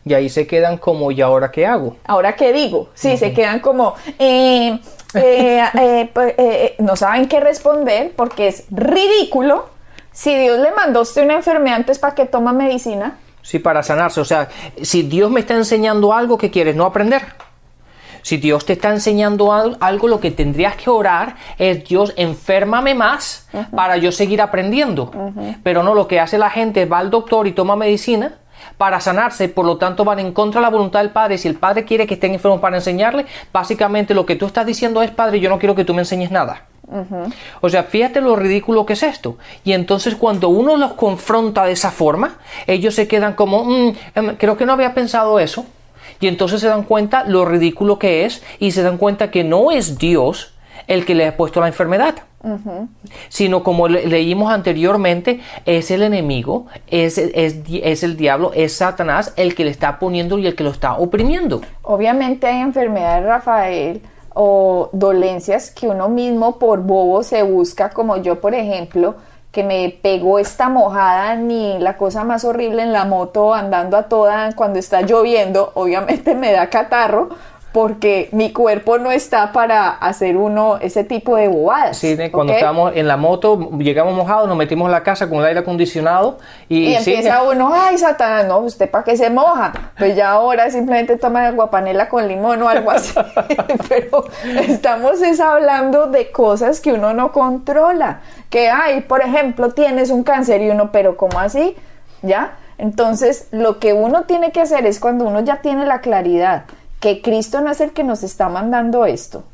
Y 0.04 0.14
ahí 0.14 0.28
se 0.28 0.46
quedan 0.46 0.78
como, 0.78 1.10
¿y 1.10 1.20
ahora 1.20 1.50
qué 1.50 1.66
hago? 1.66 1.96
¿Ahora 2.04 2.34
qué 2.34 2.52
digo? 2.52 2.88
Sí, 2.94 3.16
se 3.16 3.32
quedan 3.32 3.60
como, 3.60 3.94
eh, 4.18 4.78
eh, 5.14 5.64
eh, 5.74 6.10
pues, 6.14 6.34
no 6.78 6.96
saben 6.96 7.28
qué 7.28 7.40
responder 7.40 8.12
porque 8.16 8.48
es 8.48 8.64
ridículo. 8.70 9.68
Si 10.12 10.34
Dios 10.34 10.58
le 10.58 10.72
mandó 10.72 11.00
a 11.00 11.02
usted 11.02 11.24
una 11.24 11.34
enfermedad, 11.34 11.76
antes 11.76 11.98
¿para 11.98 12.14
qué 12.14 12.26
toma 12.26 12.52
medicina? 12.52 13.18
Sí, 13.42 13.58
para 13.58 13.82
sanarse. 13.82 14.20
O 14.20 14.24
sea, 14.24 14.48
si 14.82 15.02
Dios 15.02 15.30
me 15.30 15.40
está 15.40 15.54
enseñando 15.54 16.12
algo, 16.12 16.36
¿qué 16.36 16.50
quieres? 16.50 16.74
¿No 16.74 16.84
aprender? 16.84 17.22
Si 18.28 18.36
Dios 18.36 18.66
te 18.66 18.74
está 18.74 18.90
enseñando 18.90 19.54
algo, 19.54 20.06
lo 20.06 20.20
que 20.20 20.30
tendrías 20.30 20.76
que 20.76 20.90
orar 20.90 21.36
es 21.56 21.82
Dios, 21.88 22.12
enférmame 22.14 22.94
más 22.94 23.48
para 23.74 23.96
yo 23.96 24.12
seguir 24.12 24.42
aprendiendo. 24.42 25.10
Pero 25.62 25.82
no, 25.82 25.94
lo 25.94 26.06
que 26.06 26.20
hace 26.20 26.36
la 26.36 26.50
gente 26.50 26.84
va 26.84 26.98
al 26.98 27.08
doctor 27.08 27.46
y 27.46 27.52
toma 27.52 27.74
medicina 27.74 28.34
para 28.76 29.00
sanarse, 29.00 29.48
por 29.48 29.64
lo 29.64 29.78
tanto 29.78 30.04
van 30.04 30.18
en 30.18 30.32
contra 30.32 30.60
de 30.60 30.66
la 30.66 30.68
voluntad 30.68 31.00
del 31.00 31.08
Padre. 31.08 31.38
Si 31.38 31.48
el 31.48 31.54
Padre 31.54 31.86
quiere 31.86 32.06
que 32.06 32.14
estén 32.14 32.34
enfermos 32.34 32.60
para 32.60 32.76
enseñarle, 32.76 33.24
básicamente 33.50 34.12
lo 34.12 34.26
que 34.26 34.36
tú 34.36 34.44
estás 34.44 34.66
diciendo 34.66 35.00
es, 35.00 35.10
Padre, 35.10 35.40
yo 35.40 35.48
no 35.48 35.58
quiero 35.58 35.74
que 35.74 35.86
tú 35.86 35.94
me 35.94 36.02
enseñes 36.02 36.30
nada. 36.30 36.66
O 37.62 37.70
sea, 37.70 37.84
fíjate 37.84 38.20
lo 38.20 38.36
ridículo 38.36 38.84
que 38.84 38.92
es 38.92 39.04
esto. 39.04 39.38
Y 39.64 39.72
entonces 39.72 40.16
cuando 40.16 40.50
uno 40.50 40.76
los 40.76 40.92
confronta 40.92 41.64
de 41.64 41.72
esa 41.72 41.90
forma, 41.90 42.36
ellos 42.66 42.94
se 42.94 43.08
quedan 43.08 43.32
como, 43.32 43.64
mm, 43.64 43.96
em, 44.14 44.36
creo 44.36 44.58
que 44.58 44.66
no 44.66 44.74
había 44.74 44.92
pensado 44.92 45.40
eso. 45.40 45.64
Y 46.20 46.28
entonces 46.28 46.60
se 46.60 46.68
dan 46.68 46.82
cuenta 46.82 47.24
lo 47.24 47.44
ridículo 47.44 47.98
que 47.98 48.24
es 48.24 48.42
y 48.58 48.72
se 48.72 48.82
dan 48.82 48.98
cuenta 48.98 49.30
que 49.30 49.44
no 49.44 49.70
es 49.70 49.98
Dios 49.98 50.54
el 50.86 51.04
que 51.04 51.14
le 51.14 51.26
ha 51.26 51.36
puesto 51.36 51.60
la 51.60 51.68
enfermedad. 51.68 52.16
Sino 53.28 53.62
como 53.62 53.88
leímos 53.88 54.52
anteriormente, 54.52 55.40
es 55.66 55.90
el 55.90 56.02
enemigo, 56.02 56.66
es, 56.86 57.18
es, 57.18 58.02
el 58.02 58.16
diablo, 58.16 58.52
es 58.54 58.76
Satanás 58.76 59.32
el 59.36 59.54
que 59.54 59.64
le 59.64 59.70
está 59.70 59.98
poniendo 59.98 60.38
y 60.38 60.46
el 60.46 60.54
que 60.54 60.64
lo 60.64 60.70
está 60.70 60.94
oprimiendo. 60.94 61.60
Obviamente 61.82 62.46
hay 62.46 62.60
enfermedades, 62.60 63.24
Rafael, 63.24 64.02
o 64.34 64.88
dolencias 64.92 65.70
que 65.72 65.88
uno 65.88 66.08
mismo 66.08 66.58
por 66.58 66.80
bobo 66.80 67.22
se 67.22 67.42
busca, 67.42 67.90
como 67.90 68.16
yo, 68.18 68.40
por 68.40 68.54
ejemplo, 68.54 69.16
que 69.58 69.64
me 69.64 69.98
pegó 70.00 70.38
esta 70.38 70.68
mojada 70.68 71.34
ni 71.34 71.80
la 71.80 71.96
cosa 71.96 72.22
más 72.22 72.44
horrible 72.44 72.80
en 72.80 72.92
la 72.92 73.04
moto 73.04 73.54
andando 73.54 73.96
a 73.96 74.04
toda 74.04 74.52
cuando 74.54 74.78
está 74.78 75.00
lloviendo, 75.00 75.72
obviamente 75.74 76.36
me 76.36 76.52
da 76.52 76.70
catarro 76.70 77.30
porque 77.72 78.30
mi 78.32 78.52
cuerpo 78.52 78.98
no 78.98 79.12
está 79.12 79.52
para 79.52 79.90
hacer 79.90 80.36
uno 80.36 80.78
ese 80.80 81.04
tipo 81.04 81.36
de 81.36 81.48
bobadas. 81.48 81.98
Sí, 81.98 82.16
cuando 82.30 82.54
estamos 82.54 82.92
en 82.94 83.06
la 83.06 83.16
moto, 83.16 83.70
llegamos 83.78 84.14
mojados, 84.14 84.48
nos 84.48 84.56
metimos 84.56 84.86
en 84.86 84.92
la 84.92 85.02
casa 85.02 85.28
con 85.28 85.40
el 85.40 85.44
aire 85.44 85.60
acondicionado 85.60 86.38
y, 86.68 86.88
y 86.88 86.94
empieza 86.94 87.42
uno, 87.42 87.70
ay, 87.74 87.98
Satanás, 87.98 88.46
no, 88.46 88.58
usted 88.60 88.90
para 88.90 89.04
qué 89.04 89.16
se 89.16 89.28
moja. 89.28 89.72
Pues 89.98 90.16
ya 90.16 90.30
ahora 90.30 90.70
simplemente 90.70 91.16
toma 91.18 91.46
aguapanela 91.46 92.08
con 92.08 92.26
limón 92.26 92.62
o 92.62 92.68
algo 92.68 92.90
así. 92.90 93.14
Pero 93.88 94.24
estamos 94.66 95.20
es 95.20 95.40
hablando 95.40 96.06
de 96.06 96.30
cosas 96.30 96.80
que 96.80 96.92
uno 96.92 97.12
no 97.12 97.32
controla. 97.32 98.20
Que, 98.48 98.70
ay, 98.70 99.02
por 99.02 99.20
ejemplo, 99.20 99.72
tienes 99.72 100.10
un 100.10 100.22
cáncer 100.22 100.62
y 100.62 100.70
uno, 100.70 100.90
pero 100.90 101.18
¿cómo 101.18 101.38
así? 101.38 101.76
¿Ya? 102.22 102.56
Entonces, 102.78 103.48
lo 103.50 103.78
que 103.78 103.92
uno 103.92 104.22
tiene 104.22 104.52
que 104.52 104.62
hacer 104.62 104.86
es 104.86 105.00
cuando 105.00 105.26
uno 105.26 105.40
ya 105.40 105.56
tiene 105.56 105.84
la 105.84 106.00
claridad 106.00 106.64
que 107.00 107.22
Cristo 107.22 107.60
no 107.60 107.70
es 107.70 107.80
el 107.80 107.92
que 107.92 108.04
nos 108.04 108.22
está 108.22 108.48
mandando 108.48 109.04
esto, 109.04 109.44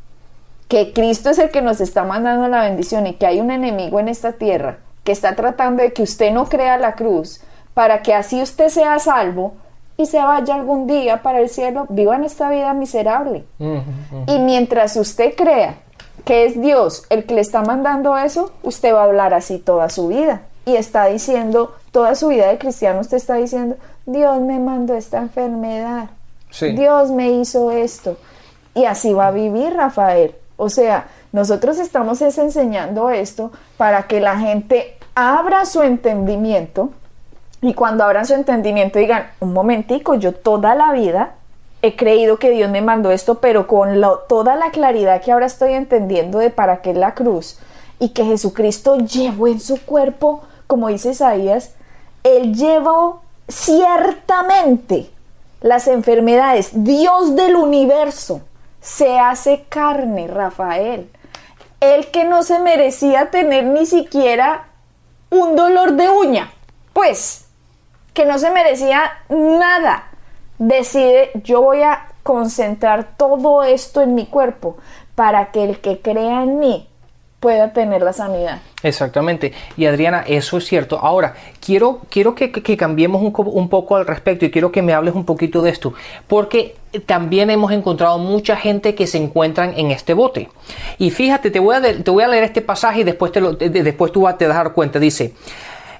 que 0.69 0.93
Cristo 0.93 1.31
es 1.31 1.39
el 1.39 1.51
que 1.51 1.63
nos 1.63 1.81
está 1.81 2.05
mandando 2.05 2.49
la 2.49 2.63
bendición 2.63 3.07
y 3.07 3.15
que 3.15 3.27
hay 3.27 3.41
un 3.41 3.51
enemigo 3.51 4.01
en 4.01 4.09
esta 4.09 4.33
tierra 4.33 4.79
que 5.05 5.13
está 5.13 5.37
tratando 5.37 5.83
de 5.83 5.93
que 5.93 6.03
usted 6.03 6.33
no 6.33 6.47
crea 6.47 6.79
la 6.79 6.95
cruz 6.95 7.41
para 7.75 8.03
que 8.03 8.15
así 8.15 8.41
usted 8.41 8.69
sea 8.69 8.99
salvo 8.99 9.55
y 9.97 10.07
se 10.07 10.19
vaya 10.19 10.55
algún 10.55 10.87
día 10.87 11.23
para 11.23 11.41
el 11.41 11.49
cielo, 11.49 11.87
viva 11.89 12.17
en 12.17 12.25
esta 12.25 12.51
vida 12.51 12.73
miserable. 12.75 13.45
Y 14.27 14.39
mientras 14.39 14.97
usted 14.97 15.35
crea 15.37 15.77
que 16.25 16.47
es 16.47 16.61
Dios 16.61 17.05
el 17.11 17.25
que 17.27 17.35
le 17.35 17.41
está 17.41 17.63
mandando 17.63 18.17
eso, 18.17 18.51
usted 18.63 18.93
va 18.93 19.03
a 19.03 19.05
hablar 19.05 19.35
así 19.35 19.59
toda 19.59 19.89
su 19.91 20.09
vida. 20.09 20.43
Y 20.67 20.77
está 20.77 21.07
diciendo, 21.07 21.75
toda 21.93 22.15
su 22.15 22.29
vida 22.29 22.49
de 22.49 22.59
cristiano, 22.59 23.01
usted 23.01 23.19
está 23.19 23.35
diciendo, 23.35 23.77
Dios 24.07 24.41
me 24.41 24.59
mandó 24.59 24.95
esta 24.95 25.19
enfermedad, 25.19 26.09
Dios 26.75 27.11
me 27.11 27.31
hizo 27.33 27.71
esto. 27.71 28.17
Y 28.75 28.85
así 28.87 29.13
va 29.13 29.29
a 29.29 29.31
vivir 29.31 29.75
Rafael. 29.75 30.35
O 30.57 30.69
sea, 30.69 31.07
nosotros 31.33 31.79
estamos 31.79 32.23
es 32.23 32.39
enseñando 32.39 33.11
esto 33.11 33.51
para 33.77 34.05
que 34.05 34.21
la 34.21 34.39
gente 34.39 34.97
abra 35.15 35.65
su 35.65 35.83
entendimiento 35.83 36.91
y 37.61 37.75
cuando 37.75 38.05
abran 38.05 38.27
su 38.27 38.35
entendimiento 38.35 38.99
digan, 38.99 39.29
un 39.41 39.53
momentico, 39.53 40.15
yo 40.15 40.33
toda 40.33 40.75
la 40.75 40.93
vida 40.93 41.35
he 41.83 41.97
creído 41.97 42.39
que 42.39 42.51
Dios 42.51 42.71
me 42.71 42.83
mandó 42.83 43.11
esto, 43.11 43.37
pero 43.37 43.67
con 43.67 44.01
lo- 44.01 44.19
toda 44.29 44.55
la 44.57 44.71
claridad 44.71 45.21
que 45.23 45.33
ahora 45.33 45.47
estoy 45.47 45.73
entendiendo 45.73 46.39
de 46.39 46.51
para 46.51 46.83
qué 46.83 46.91
es 46.91 46.97
la 46.97 47.15
cruz 47.15 47.59
y 47.99 48.11
que 48.11 48.25
Jesucristo 48.25 48.97
llevó 48.99 49.47
en 49.49 49.61
su 49.61 49.81
cuerpo, 49.85 50.43
como 50.67 50.89
dice 50.89 51.11
Isaías, 51.11 51.75
Él 52.23 52.55
llevó 52.55 53.23
ciertamente 53.49 55.11
las 55.65 55.89
enfermedades. 55.89 56.85
Dios 56.85 57.35
del 57.37 57.57
universo 57.57 58.43
se 58.83 59.19
hace 59.19 59.65
carne, 59.71 60.27
Rafael. 60.27 61.11
Él 61.81 62.11
que 62.11 62.25
no 62.25 62.43
se 62.43 62.59
merecía 62.59 63.31
tener 63.31 63.65
ni 63.65 63.87
siquiera 63.87 64.69
un 65.31 65.57
dolor 65.57 65.93
de 65.93 66.11
uña, 66.11 66.53
pues, 66.93 67.47
que 68.13 68.27
no 68.27 68.39
se 68.39 68.51
merecía 68.51 69.11
nada, 69.31 70.11
decide, 70.59 71.31
yo 71.45 71.63
voy 71.63 71.81
a 71.81 72.09
concentrar 72.23 73.17
todo 73.17 73.63
esto 73.63 74.03
en 74.03 74.15
mi 74.15 74.27
cuerpo 74.27 74.77
para 75.15 75.51
que 75.51 75.65
el 75.65 75.81
que 75.81 76.03
crea 76.03 76.43
en 76.43 76.59
mí 76.59 76.91
pueda 77.45 77.75
tener 77.75 78.01
la 78.01 78.15
sanidad. 78.15 78.63
Exactamente. 78.83 79.53
Y 79.77 79.85
Adriana, 79.85 80.25
eso 80.27 80.57
es 80.57 80.65
cierto. 80.65 80.99
Ahora, 80.99 81.35
quiero, 81.65 82.01
quiero 82.09 82.35
que, 82.35 82.51
que- 82.51 82.77
cambiemos 82.79 83.21
un, 83.21 83.35
un 83.37 83.69
poco 83.69 83.97
al 83.97 84.07
respecto 84.07 84.47
y 84.47 84.51
quiero 84.51 84.73
que 84.73 84.81
me 84.81 84.95
hables 84.95 85.15
un 85.15 85.27
poquito 85.27 85.61
de 85.61 85.71
esto, 85.71 85.93
porque 86.27 86.75
también 87.05 87.51
hemos 87.51 87.71
encontrado 87.71 88.17
mucha 88.19 88.57
gente 88.57 88.95
que 88.95 89.07
se 89.07 89.19
encuentran 89.19 89.75
en 89.77 89.91
este 89.91 90.15
bote. 90.15 90.49
Y 90.99 91.11
fíjate, 91.11 91.51
te 91.51 91.59
voy 91.61 91.77
a, 91.77 91.83
te 91.83 92.11
voy 92.11 92.23
a 92.25 92.29
leer 92.29 92.45
este 92.45 92.63
pasaje 92.63 93.01
y 93.01 93.05
después, 93.05 93.31
te 93.31 93.43
lo- 93.43 93.53
de- 93.53 93.69
después 93.69 94.11
tú 94.11 94.23
vas- 94.23 94.39
te 94.39 94.47
a 94.47 94.49
dar 94.49 94.73
cuenta. 94.73 94.99
Dice, 94.99 95.35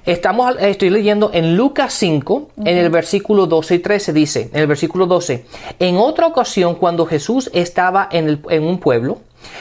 Estamos, 0.05 0.55
estoy 0.59 0.91
leyendo 0.91 1.31
en 1.33 1.57
Lucas 1.57 1.91
5, 1.93 2.49
en 2.63 2.77
el 2.77 2.91
versículo 2.91 3.47
12 3.47 3.73
y 3.75 3.79
13, 3.79 4.13
dice, 4.13 4.49
en 4.53 4.59
el 4.61 4.67
versículo 4.67 5.07
12, 5.07 5.45
en 5.79 5.97
otra 5.97 6.27
ocasión 6.27 6.75
cuando 6.75 7.07
Jesús 7.07 7.49
estaba 7.55 8.07
en, 8.11 8.27
el- 8.29 8.39
en 8.51 8.63
un 8.65 8.77
pueblo, 8.79 9.17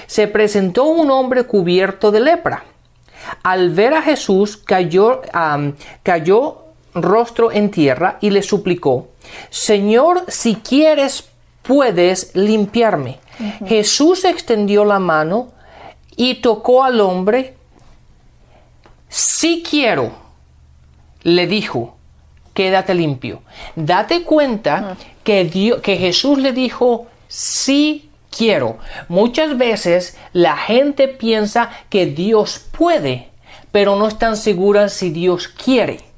se 0.07 0.29
presentó 0.29 0.85
un 0.85 1.11
hombre 1.11 1.45
cubierto 1.45 2.11
de 2.11 2.21
lepra. 2.21 2.65
Al 3.43 3.71
ver 3.71 3.95
a 3.95 4.03
Jesús 4.03 4.57
cayó, 4.57 5.23
cayó 6.03 6.65
rostro 6.95 7.51
en 7.51 7.71
tierra 7.71 8.19
y 8.21 8.31
le 8.31 8.43
suplicó, 8.43 9.09
Señor, 9.51 10.25
si 10.29 10.57
quieres, 10.57 11.29
puedes 11.63 12.35
limpiarme. 12.35 13.19
Jesús 13.67 14.25
extendió 14.25 14.85
la 14.85 14.99
mano 14.99 15.53
y 16.17 16.37
tocó 16.37 16.85
al 16.85 17.01
hombre. 17.01 17.55
Si 19.09 19.63
quiero, 19.69 20.13
le 21.23 21.47
dijo, 21.47 21.97
quédate 22.53 22.95
limpio. 22.95 23.43
Date 23.75 24.23
cuenta 24.23 24.97
que, 25.25 25.45
Dios, 25.45 25.81
que 25.81 25.97
Jesús 25.97 26.39
le 26.39 26.53
dijo, 26.53 27.07
sí 27.29 28.11
quiero. 28.37 28.79
Muchas 29.09 29.57
veces 29.59 30.17
la 30.33 30.57
gente 30.57 31.09
piensa 31.09 31.71
que 31.89 32.07
Dios 32.07 32.67
puede, 32.77 33.29
pero 33.71 33.97
no 33.97 34.09
están 34.09 34.37
seguras 34.37 34.93
si 34.93 35.11
Dios 35.11 35.49
quiere. 35.49 36.14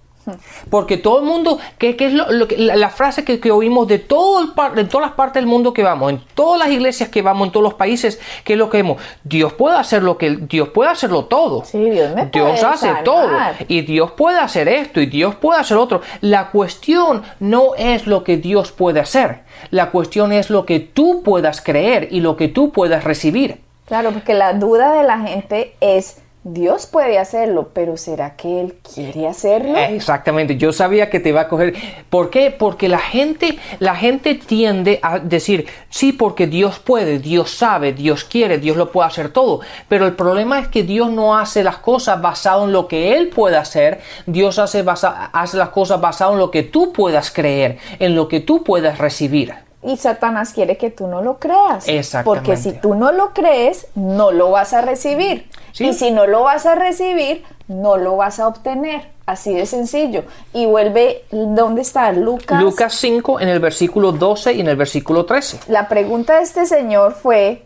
Porque 0.71 0.97
todo 0.97 1.21
el 1.21 1.25
mundo, 1.25 1.59
que, 1.79 1.97
que 1.97 2.07
es 2.07 2.13
lo- 2.13 2.31
lo 2.33 2.47
la, 2.57 2.77
la 2.77 2.91
frase 2.91 3.25
que, 3.25 3.39
que 3.41 3.51
oímos 3.51 3.87
de, 3.89 3.99
todo 3.99 4.41
el 4.43 4.53
par- 4.53 4.75
de 4.75 4.85
todas 4.85 5.07
las 5.09 5.17
partes 5.17 5.35
del 5.43 5.47
mundo 5.47 5.73
que 5.73 5.83
vamos, 5.83 6.11
en 6.13 6.21
todas 6.35 6.59
las 6.59 6.69
iglesias 6.71 7.09
que 7.09 7.23
vamos, 7.23 7.47
en 7.47 7.53
todos 7.53 7.65
los 7.65 7.75
países, 7.75 8.21
que 8.45 8.55
es 8.55 8.59
lo 8.59 8.69
que 8.71 8.79
vemos, 8.79 9.01
Dios 9.25 9.53
puede 9.53 9.77
hacer 9.77 10.03
lo 10.03 10.19
que 10.19 10.31
Dios 10.37 10.69
puede 10.71 10.91
hacerlo 10.91 11.25
todo. 11.27 11.65
Sí, 11.65 11.79
Dios 11.91 12.15
me 12.15 12.27
Dios 12.27 12.63
hace 12.65 12.89
todo 13.05 13.31
y 13.69 13.83
Dios 13.83 14.13
puede 14.13 14.39
hacer 14.39 14.69
esto 14.69 15.01
y 15.01 15.07
Dios 15.07 15.35
puede 15.37 15.61
hacer 15.61 15.77
otro. 15.77 16.01
La 16.21 16.51
cuestión 16.51 17.23
no 17.41 17.75
es 17.77 18.07
lo 18.07 18.25
que 18.25 18.37
Dios 18.37 18.73
puede 18.73 19.01
hacer, 19.01 19.41
la 19.71 19.91
cuestión 19.91 20.33
es 20.33 20.51
lo 20.51 20.67
que 20.67 20.81
tú 20.81 21.23
puedas 21.23 21.61
creer 21.61 22.09
y 22.11 22.21
lo 22.21 22.37
que 22.37 22.49
tú 22.49 22.73
puedas 22.73 23.05
recibir. 23.05 23.61
Claro, 23.87 24.11
porque 24.11 24.35
la 24.35 24.53
duda 24.55 24.93
de 24.93 25.05
la 25.05 25.19
gente 25.21 25.77
es, 25.81 26.21
Dios 26.49 26.87
puede 26.87 27.19
hacerlo, 27.19 27.71
pero 27.73 27.97
¿será 27.97 28.37
que 28.37 28.61
Él 28.61 28.75
quiere 28.95 29.27
hacerlo? 29.27 29.77
Exactamente, 29.77 30.57
yo 30.57 30.73
sabía 30.73 31.11
que 31.11 31.19
te 31.19 31.31
iba 31.31 31.41
a 31.41 31.49
coger. 31.49 31.75
¿Por 32.09 32.31
qué? 32.31 32.53
Porque 32.53 32.89
la 32.89 33.01
gente, 33.01 33.59
la 33.81 33.97
gente 33.97 34.37
tiende 34.37 35.01
a 35.03 35.19
decir, 35.19 35.67
sí, 35.91 36.13
porque 36.13 36.47
Dios 36.47 36.79
puede, 36.79 37.19
Dios 37.19 37.51
sabe, 37.51 37.93
Dios 37.93 38.23
quiere, 38.23 38.59
Dios 38.59 38.77
lo 38.77 38.93
puede 38.93 39.09
hacer 39.09 39.31
todo. 39.31 39.59
Pero 39.89 40.07
el 40.07 40.15
problema 40.15 40.61
es 40.61 40.69
que 40.69 40.85
Dios 40.85 41.11
no 41.11 41.37
hace 41.37 41.65
las 41.65 41.79
cosas 41.79 42.23
basado 42.23 42.65
en 42.67 42.73
lo 42.73 42.87
que 42.87 43.17
Él 43.17 43.27
puede 43.31 43.57
hacer. 43.57 44.01
Dios 44.27 44.61
hace, 44.61 44.85
basa- 44.85 45.31
hace 45.33 45.57
las 45.57 45.71
cosas 45.71 46.01
basado 46.01 46.35
en 46.35 46.39
lo 46.39 46.53
que 46.53 46.63
tú 46.63 46.93
puedas 46.93 47.33
creer, 47.33 47.79
en 47.99 48.15
lo 48.15 48.29
que 48.29 48.39
tú 48.39 48.63
puedas 48.63 48.99
recibir. 48.99 49.53
Y 49.87 49.97
Satanás 49.99 50.53
quiere 50.53 50.77
que 50.77 50.91
tú 50.91 51.07
no 51.07 51.23
lo 51.23 51.39
creas. 51.39 51.87
Exactamente. 51.87 52.25
Porque 52.25 52.61
si 52.61 52.73
tú 52.73 52.97
no 52.97 53.13
lo 53.13 53.33
crees, 53.33 53.87
no 53.95 54.33
lo 54.33 54.51
vas 54.51 54.73
a 54.73 54.81
recibir. 54.81 55.49
Sí. 55.71 55.87
Y 55.87 55.93
si 55.93 56.11
no 56.11 56.27
lo 56.27 56.43
vas 56.43 56.67
a 56.67 56.75
recibir, 56.75 57.45
no 57.69 57.97
lo 57.97 58.17
vas 58.17 58.41
a 58.41 58.49
obtener. 58.49 59.09
Así 59.27 59.55
de 59.55 59.65
sencillo. 59.65 60.25
Y 60.53 60.67
vuelve, 60.67 61.25
¿dónde 61.31 61.83
está? 61.83 62.11
Lucas. 62.11 62.61
Lucas 62.61 62.95
5 62.95 63.41
en 63.41 63.49
el 63.49 63.61
versículo 63.61 64.11
12 64.11 64.55
y 64.55 64.61
en 64.61 64.69
el 64.69 64.77
versículo 64.77 65.25
13. 65.25 65.61
La 65.69 65.89
pregunta 65.89 66.37
de 66.37 66.43
este 66.43 66.67
señor 66.67 67.15
fue, 67.15 67.63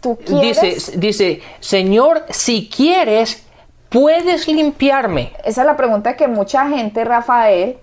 ¿tú 0.00 0.16
quieres? 0.16 0.60
Dice, 0.60 0.98
dice, 0.98 1.42
Señor, 1.60 2.24
si 2.30 2.70
quieres, 2.74 3.42
puedes 3.90 4.48
limpiarme. 4.48 5.32
Esa 5.44 5.60
es 5.62 5.66
la 5.66 5.76
pregunta 5.76 6.16
que 6.16 6.28
mucha 6.28 6.66
gente, 6.68 7.04
Rafael, 7.04 7.76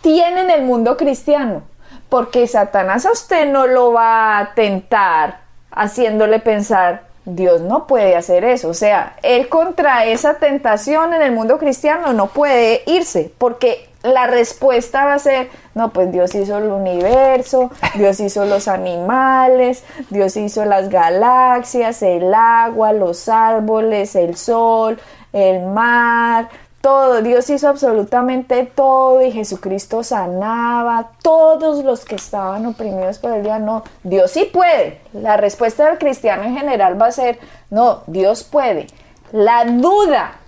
tiene 0.00 0.40
en 0.42 0.50
el 0.50 0.62
mundo 0.62 0.96
cristiano. 0.96 1.62
Porque 2.08 2.46
Satanás 2.46 3.06
a 3.06 3.12
usted 3.12 3.50
no 3.50 3.66
lo 3.66 3.92
va 3.92 4.38
a 4.38 4.54
tentar 4.54 5.40
haciéndole 5.70 6.38
pensar, 6.40 7.02
Dios 7.24 7.60
no 7.60 7.86
puede 7.86 8.16
hacer 8.16 8.44
eso. 8.44 8.70
O 8.70 8.74
sea, 8.74 9.16
él 9.22 9.48
contra 9.48 10.06
esa 10.06 10.34
tentación 10.34 11.12
en 11.12 11.22
el 11.22 11.32
mundo 11.32 11.58
cristiano 11.58 12.12
no 12.12 12.28
puede 12.28 12.82
irse. 12.86 13.30
Porque 13.36 13.88
la 14.02 14.26
respuesta 14.26 15.04
va 15.04 15.14
a 15.14 15.18
ser, 15.18 15.50
no, 15.74 15.92
pues 15.92 16.10
Dios 16.12 16.34
hizo 16.34 16.58
el 16.58 16.68
universo, 16.68 17.70
Dios 17.94 18.20
hizo 18.20 18.44
los 18.44 18.68
animales, 18.68 19.84
Dios 20.10 20.36
hizo 20.36 20.64
las 20.64 20.88
galaxias, 20.88 22.02
el 22.02 22.32
agua, 22.32 22.92
los 22.92 23.28
árboles, 23.28 24.14
el 24.14 24.36
sol, 24.36 24.98
el 25.32 25.62
mar, 25.66 26.48
todo, 26.88 27.20
Dios 27.20 27.50
hizo 27.50 27.68
absolutamente 27.68 28.64
todo 28.64 29.20
y 29.22 29.30
Jesucristo 29.30 30.02
sanaba 30.02 31.10
todos 31.20 31.84
los 31.84 32.06
que 32.06 32.14
estaban 32.14 32.64
oprimidos 32.64 33.18
por 33.18 33.32
el 33.32 33.42
día. 33.42 33.58
No, 33.58 33.84
Dios 34.04 34.30
sí 34.30 34.48
puede. 34.50 35.02
La 35.12 35.36
respuesta 35.36 35.86
del 35.86 35.98
cristiano 35.98 36.44
en 36.44 36.56
general 36.56 36.98
va 36.98 37.08
a 37.08 37.12
ser, 37.12 37.40
no, 37.68 38.04
Dios 38.06 38.42
puede. 38.42 38.86
La 39.32 39.66
duda, 39.66 40.38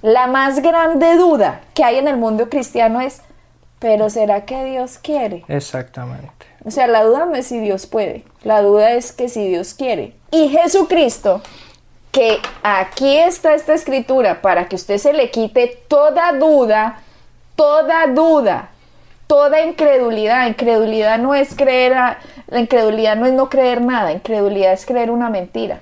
la 0.00 0.28
más 0.28 0.62
grande 0.62 1.14
duda 1.18 1.60
que 1.74 1.84
hay 1.84 1.98
en 1.98 2.08
el 2.08 2.16
mundo 2.16 2.48
cristiano 2.48 3.02
es, 3.02 3.20
pero 3.78 4.08
¿será 4.08 4.46
que 4.46 4.64
Dios 4.64 4.96
quiere? 4.96 5.44
Exactamente. 5.46 6.46
O 6.64 6.70
sea, 6.70 6.86
la 6.86 7.04
duda 7.04 7.26
no 7.26 7.34
es 7.34 7.48
si 7.48 7.60
Dios 7.60 7.84
puede, 7.84 8.24
la 8.44 8.62
duda 8.62 8.92
es 8.92 9.12
que 9.12 9.28
si 9.28 9.46
Dios 9.46 9.74
quiere. 9.74 10.16
Y 10.30 10.48
Jesucristo, 10.48 11.42
que 12.12 12.38
aquí 12.62 13.16
está 13.16 13.54
esta 13.54 13.74
escritura 13.74 14.42
para 14.42 14.68
que 14.68 14.76
usted 14.76 14.98
se 14.98 15.12
le 15.14 15.30
quite 15.30 15.82
toda 15.88 16.32
duda, 16.32 17.00
toda 17.56 18.06
duda, 18.06 18.68
toda 19.26 19.62
incredulidad. 19.62 20.46
Incredulidad 20.46 21.18
no 21.18 21.34
es 21.34 21.54
creer, 21.56 21.94
a- 21.94 22.18
la 22.48 22.60
incredulidad 22.60 23.16
no 23.16 23.24
es 23.26 23.32
no 23.32 23.48
creer 23.48 23.80
nada, 23.80 24.12
incredulidad 24.12 24.74
es 24.74 24.84
creer 24.84 25.10
una 25.10 25.30
mentira. 25.30 25.80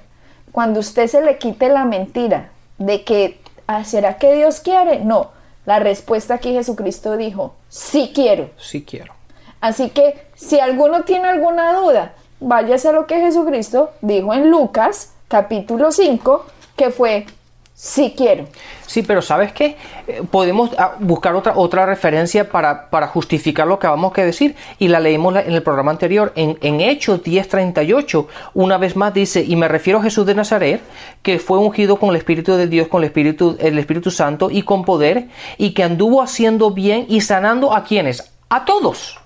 Cuando 0.53 0.81
usted 0.81 1.09
se 1.09 1.21
le 1.21 1.37
quite 1.37 1.69
la 1.69 1.85
mentira 1.85 2.51
de 2.79 3.03
que, 3.05 3.41
"Ah, 3.67 3.85
¿será 3.85 4.17
que 4.17 4.33
Dios 4.35 4.61
quiere? 4.61 5.01
No, 5.01 5.31
la 5.67 5.81
respuesta 5.81 6.35
aquí 6.35 6.53
Jesucristo 6.53 7.17
dijo, 7.17 7.55
sí 7.69 8.13
quiero. 8.15 8.51
Sí 8.57 8.85
quiero. 8.85 9.15
Así 9.61 9.91
que 9.91 10.27
si 10.35 10.59
alguno 10.61 11.03
tiene 11.03 11.29
alguna 11.29 11.73
duda, 11.75 12.13
váyase 12.39 12.89
a 12.89 12.93
lo 12.93 13.07
que 13.07 13.21
Jesucristo 13.21 13.91
dijo 14.01 14.33
en 14.33 14.49
Lucas 14.51 15.13
capítulo 15.31 15.93
5, 15.93 16.45
que 16.75 16.91
fue, 16.91 17.25
si 17.73 18.11
quiero. 18.11 18.47
Sí, 18.85 19.03
pero 19.05 19.23
¿sabes 19.23 19.53
qué? 19.53 19.77
Eh, 20.09 20.23
podemos 20.29 20.71
ah, 20.77 20.97
buscar 20.99 21.37
otra, 21.37 21.53
otra 21.57 21.87
referencia 21.87 22.51
para, 22.51 22.91
para 22.91 23.07
justificar 23.07 23.69
lo 23.69 23.79
que 23.79 23.87
acabamos 23.87 24.13
que 24.13 24.25
decir 24.25 24.57
y 24.81 24.89
la 24.89 24.99
leímos 24.99 25.37
en 25.37 25.53
el 25.53 25.63
programa 25.63 25.93
anterior. 25.93 26.33
En, 26.35 26.59
en 26.63 26.81
Hechos 26.81 27.23
10:38, 27.23 28.27
una 28.55 28.77
vez 28.77 28.97
más 28.97 29.15
dice, 29.15 29.45
y 29.47 29.55
me 29.55 29.69
refiero 29.69 30.01
a 30.01 30.03
Jesús 30.03 30.27
de 30.27 30.35
Nazaret, 30.35 30.83
que 31.23 31.39
fue 31.39 31.59
ungido 31.59 32.01
con 32.01 32.11
el 32.11 32.17
Espíritu 32.17 32.57
de 32.57 32.67
Dios, 32.67 32.89
con 32.89 33.05
el 33.05 33.07
Espíritu, 33.07 33.57
el 33.61 33.79
Espíritu 33.79 34.11
Santo 34.11 34.51
y 34.51 34.63
con 34.63 34.85
poder, 34.85 35.29
y 35.59 35.75
que 35.75 35.85
anduvo 35.85 36.23
haciendo 36.23 36.73
bien 36.73 37.07
y 37.09 37.21
sanando 37.21 37.73
a 37.73 37.85
quienes, 37.85 38.33
a 38.49 38.65
todos. 38.65 39.21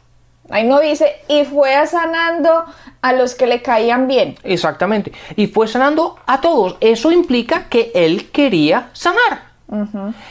Ahí 0.50 0.64
no 0.64 0.78
dice, 0.80 1.16
y 1.28 1.44
fue 1.44 1.86
sanando 1.86 2.66
a 3.04 3.12
los 3.12 3.34
que 3.34 3.46
le 3.46 3.60
caían 3.60 4.08
bien. 4.08 4.36
Exactamente. 4.44 5.12
Y 5.36 5.46
fue 5.48 5.68
sanando 5.68 6.16
a 6.24 6.40
todos. 6.40 6.76
Eso 6.80 7.12
implica 7.12 7.68
que 7.68 7.92
él 7.94 8.30
quería 8.30 8.88
sanar. 8.94 9.52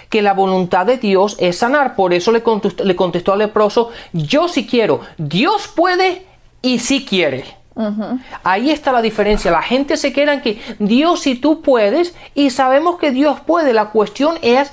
Que 0.09 0.23
la 0.23 0.33
voluntad 0.33 0.88
de 0.88 0.97
Dios 0.97 1.36
es 1.39 1.59
sanar. 1.59 1.95
Por 1.95 2.15
eso 2.15 2.31
le 2.31 2.41
contestó, 2.41 2.83
le 2.83 2.95
contestó 2.95 3.33
al 3.33 3.39
leproso, 3.39 3.91
yo 4.12 4.47
sí 4.47 4.65
quiero. 4.65 5.01
Dios 5.19 5.67
puede 5.67 6.25
y 6.63 6.79
sí 6.79 7.05
quiere. 7.05 7.45
Ahí 8.43 8.71
está 8.71 8.91
la 8.91 9.03
diferencia. 9.03 9.51
La 9.51 9.62
gente 9.62 9.95
se 9.95 10.12
queda 10.12 10.33
en 10.33 10.41
que 10.41 10.59
Dios 10.79 11.27
y 11.27 11.36
tú 11.36 11.62
puedes 11.62 12.15
y 12.33 12.49
sabemos 12.49 12.97
que 12.97 13.12
Dios 13.12 13.39
puede. 13.41 13.73
La 13.73 13.91
cuestión 13.91 14.39
es, 14.41 14.71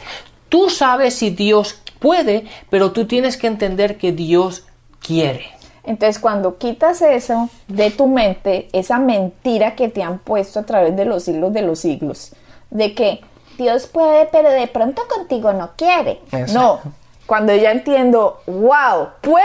tú 0.48 0.70
sabes 0.70 1.16
si 1.16 1.28
Dios 1.28 1.82
puede, 1.98 2.46
pero 2.70 2.92
tú 2.92 3.04
tienes 3.04 3.36
que 3.36 3.46
entender 3.46 3.98
que 3.98 4.12
Dios 4.12 4.64
quiere. 5.00 5.59
Entonces, 5.84 6.18
cuando 6.18 6.58
quitas 6.58 7.02
eso 7.02 7.48
de 7.68 7.90
tu 7.90 8.06
mente, 8.06 8.68
esa 8.72 8.98
mentira 8.98 9.74
que 9.74 9.88
te 9.88 10.02
han 10.02 10.18
puesto 10.18 10.60
a 10.60 10.64
través 10.64 10.94
de 10.96 11.04
los 11.04 11.24
siglos 11.24 11.52
de 11.52 11.62
los 11.62 11.78
siglos, 11.80 12.32
de 12.70 12.94
que 12.94 13.20
Dios 13.58 13.86
puede, 13.86 14.26
pero 14.26 14.50
de 14.50 14.66
pronto 14.66 15.02
contigo 15.08 15.52
no 15.52 15.70
quiere. 15.76 16.20
No, 16.52 16.80
cuando 17.26 17.54
ya 17.54 17.72
entiendo, 17.72 18.40
wow, 18.46 19.08
puede 19.20 19.44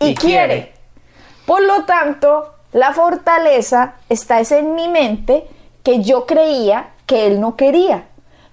y, 0.00 0.14
quiere. 0.14 0.72
Por 1.46 1.62
lo 1.62 1.84
tanto, 1.84 2.54
la 2.72 2.92
fortaleza 2.92 3.94
está 4.08 4.40
en 4.40 4.74
mi 4.74 4.88
mente 4.88 5.46
que 5.82 6.02
yo 6.02 6.26
creía 6.26 6.90
que 7.06 7.26
Él 7.26 7.40
no 7.40 7.56
quería. 7.56 8.06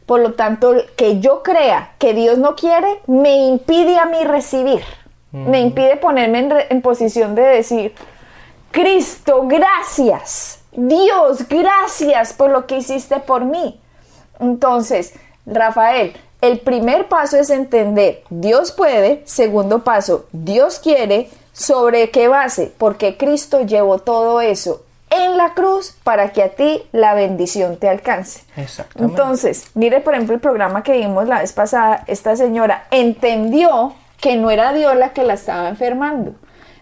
Por 0.05 0.21
lo 0.21 0.33
tanto, 0.33 0.73
que 0.97 1.19
yo 1.19 1.43
crea 1.43 1.93
que 1.99 2.13
Dios 2.13 2.37
no 2.37 2.55
quiere 2.55 2.99
me 3.07 3.47
impide 3.47 3.97
a 3.97 4.05
mí 4.05 4.23
recibir. 4.23 4.81
Me 5.31 5.61
impide 5.61 5.97
ponerme 5.97 6.67
en, 6.69 6.81
posición 6.81 7.35
de 7.35 7.43
decir, 7.43 7.93
Cristo, 8.71 9.43
gracias. 9.45 10.61
Dios, 10.71 11.47
gracias 11.47 12.33
por 12.33 12.49
lo 12.49 12.65
que 12.65 12.77
hiciste 12.77 13.19
por 13.19 13.45
mí. 13.45 13.79
Entonces, 14.39 15.13
Rafael, 15.45 16.15
el 16.41 16.59
primer 16.59 17.07
paso 17.07 17.37
es 17.37 17.49
entender, 17.49 18.23
Dios 18.29 18.71
puede. 18.71 19.21
Segundo 19.25 19.83
paso, 19.83 20.25
Dios 20.31 20.79
quiere. 20.79 21.29
¿Sobre 21.53 22.09
qué 22.09 22.27
base? 22.27 22.71
Porque 22.77 23.17
Cristo 23.17 23.61
llevó 23.61 23.99
todo 23.99 24.39
eso 24.39 24.83
en 25.09 25.37
la 25.37 25.53
cruz 25.53 25.95
para 26.03 26.31
que 26.31 26.43
a 26.43 26.49
ti 26.49 26.83
la 26.91 27.13
bendición 27.13 27.77
te 27.77 27.89
alcance. 27.89 28.43
Entonces, 28.95 29.71
mire 29.73 30.01
por 30.01 30.13
ejemplo 30.13 30.35
el 30.35 30.41
programa 30.41 30.83
que 30.83 30.93
vimos 30.93 31.27
la 31.27 31.39
vez 31.39 31.53
pasada, 31.53 32.03
esta 32.07 32.35
señora 32.35 32.87
entendió 32.91 33.93
que 34.21 34.35
no 34.35 34.51
era 34.51 34.73
Dios 34.73 34.95
la 34.95 35.09
que 35.09 35.23
la 35.23 35.33
estaba 35.33 35.69
enfermando. 35.69 36.33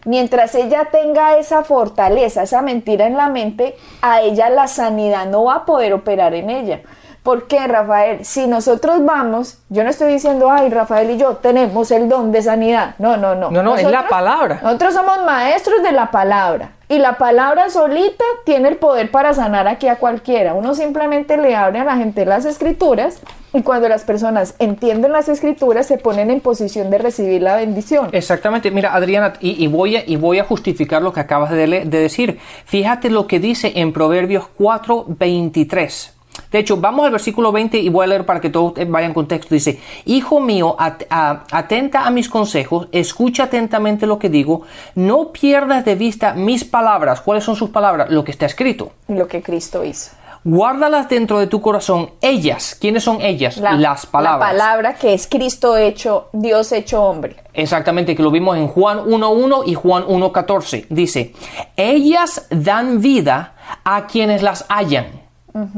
Mientras 0.06 0.56
ella 0.56 0.88
tenga 0.92 1.38
esa 1.38 1.64
fortaleza, 1.64 2.44
esa 2.44 2.62
mentira 2.62 3.08
en 3.08 3.18
la 3.18 3.28
mente, 3.28 3.76
a 4.02 4.22
ella 4.22 4.50
la 4.50 4.68
sanidad 4.68 5.26
no 5.26 5.46
va 5.46 5.56
a 5.56 5.66
poder 5.66 5.94
operar 5.94 6.34
en 6.34 6.50
ella. 6.50 6.82
¿Por 7.24 7.48
qué, 7.48 7.68
Rafael? 7.68 8.24
Si 8.24 8.48
nosotros 8.48 9.04
vamos, 9.04 9.58
yo 9.68 9.84
no 9.84 9.90
estoy 9.90 10.14
diciendo, 10.14 10.50
ay, 10.50 10.70
Rafael 10.70 11.12
y 11.12 11.18
yo 11.18 11.36
tenemos 11.36 11.92
el 11.92 12.08
don 12.08 12.32
de 12.32 12.42
sanidad. 12.42 12.96
No, 13.00 13.18
no, 13.18 13.36
no. 13.36 13.52
No, 13.52 13.64
no, 13.64 13.76
es 13.76 13.84
la 13.84 14.08
palabra. 14.08 14.62
Nosotros 14.64 14.94
somos 14.94 15.26
maestros 15.26 15.84
de 15.84 15.92
la 15.92 16.10
palabra. 16.10 16.72
Y 16.88 17.00
la 17.00 17.18
palabra 17.18 17.70
solita 17.70 18.24
tiene 18.46 18.70
el 18.70 18.78
poder 18.78 19.12
para 19.12 19.34
sanar 19.34 19.68
aquí 19.68 19.90
a 19.90 19.98
cualquiera. 19.98 20.54
Uno 20.54 20.74
simplemente 20.74 21.36
le 21.36 21.54
abre 21.54 21.80
a 21.80 21.84
la 21.84 21.98
gente 21.98 22.26
las 22.26 22.46
escrituras 22.46 23.20
y 23.54 23.62
cuando 23.62 23.88
las 23.90 24.04
personas 24.04 24.56
entienden 24.60 25.12
las 25.12 25.30
escrituras 25.30 25.88
se 25.88 25.98
ponen 25.98 26.30
en 26.32 26.40
posición 26.40 26.90
de 26.90 26.98
recibir 26.98 27.42
la 27.42 27.56
bendición. 27.56 28.10
Exactamente. 28.12 28.72
Mira, 28.72 28.94
Adriana, 28.94 29.34
y, 29.40 29.68
voy, 29.68 29.96
a, 29.98 30.04
y 30.06 30.16
voy 30.16 30.40
a 30.40 30.44
justificar 30.44 31.02
lo 31.02 31.14
que 31.14 31.20
acabas 31.20 31.52
de, 31.52 31.68
de 31.68 32.00
decir. 32.00 32.40
Fíjate 32.66 33.10
lo 33.10 33.28
que 33.28 33.40
dice 33.40 33.74
en 33.76 33.94
Proverbios 33.94 34.48
4, 34.58 35.06
23. 35.08 36.14
De 36.52 36.60
hecho, 36.60 36.78
vamos 36.78 37.06
al 37.06 37.12
versículo 37.12 37.52
20 37.52 37.78
y 37.80 37.90
voy 37.90 38.04
a 38.04 38.08
leer 38.08 38.26
para 38.26 38.40
que 38.40 38.50
todos 38.50 38.74
vayan 38.88 39.14
con 39.14 39.28
texto. 39.28 39.54
Dice, 39.54 39.80
Hijo 40.06 40.40
mío, 40.40 40.76
atenta 40.80 42.06
a 42.06 42.12
mis 42.12 42.30
consejos, 42.30 42.88
escucha 42.92 43.44
atentamente 43.44 44.08
lo 44.08 44.20
que 44.20 44.30
digo, 44.30 44.62
no 44.96 45.32
pierdas 45.32 45.84
de 45.86 45.96
vista 45.96 46.34
mis 46.34 46.64
palabras. 46.64 47.22
¿Cuáles 47.22 47.44
son 47.44 47.56
sus 47.56 47.70
palabras? 47.70 48.10
Lo 48.10 48.24
que 48.24 48.32
está 48.32 48.46
escrito. 48.46 48.92
Lo 49.08 49.28
que 49.28 49.42
Cristo 49.42 49.84
hizo. 49.84 50.12
Guárdalas 50.50 51.10
dentro 51.10 51.40
de 51.40 51.48
tu 51.48 51.60
corazón. 51.60 52.12
Ellas, 52.22 52.78
¿quiénes 52.80 53.04
son 53.04 53.20
ellas? 53.22 53.58
Las 53.58 54.06
palabras. 54.06 54.40
La 54.40 54.58
palabra 54.58 54.94
que 54.96 55.14
es 55.14 55.28
Cristo 55.28 55.76
hecho, 55.76 56.30
Dios 56.32 56.72
hecho 56.72 57.04
hombre. 57.04 57.36
Exactamente, 57.54 58.16
que 58.16 58.24
lo 58.24 58.32
vimos 58.32 58.58
en 58.58 58.70
Juan 58.70 59.00
1.1 59.00 59.64
y 59.66 59.74
Juan 59.74 60.06
1.14. 60.06 60.86
Dice, 60.90 61.34
ellas 61.76 62.48
dan 62.50 63.02
vida 63.02 63.56
a 63.84 64.08
quienes 64.08 64.42
las 64.42 64.66
hallan 64.70 65.28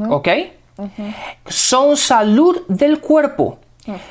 ¿Ok? 0.08 0.28
Son 1.46 1.96
salud 1.96 2.62
del 2.68 3.00
cuerpo. 3.00 3.58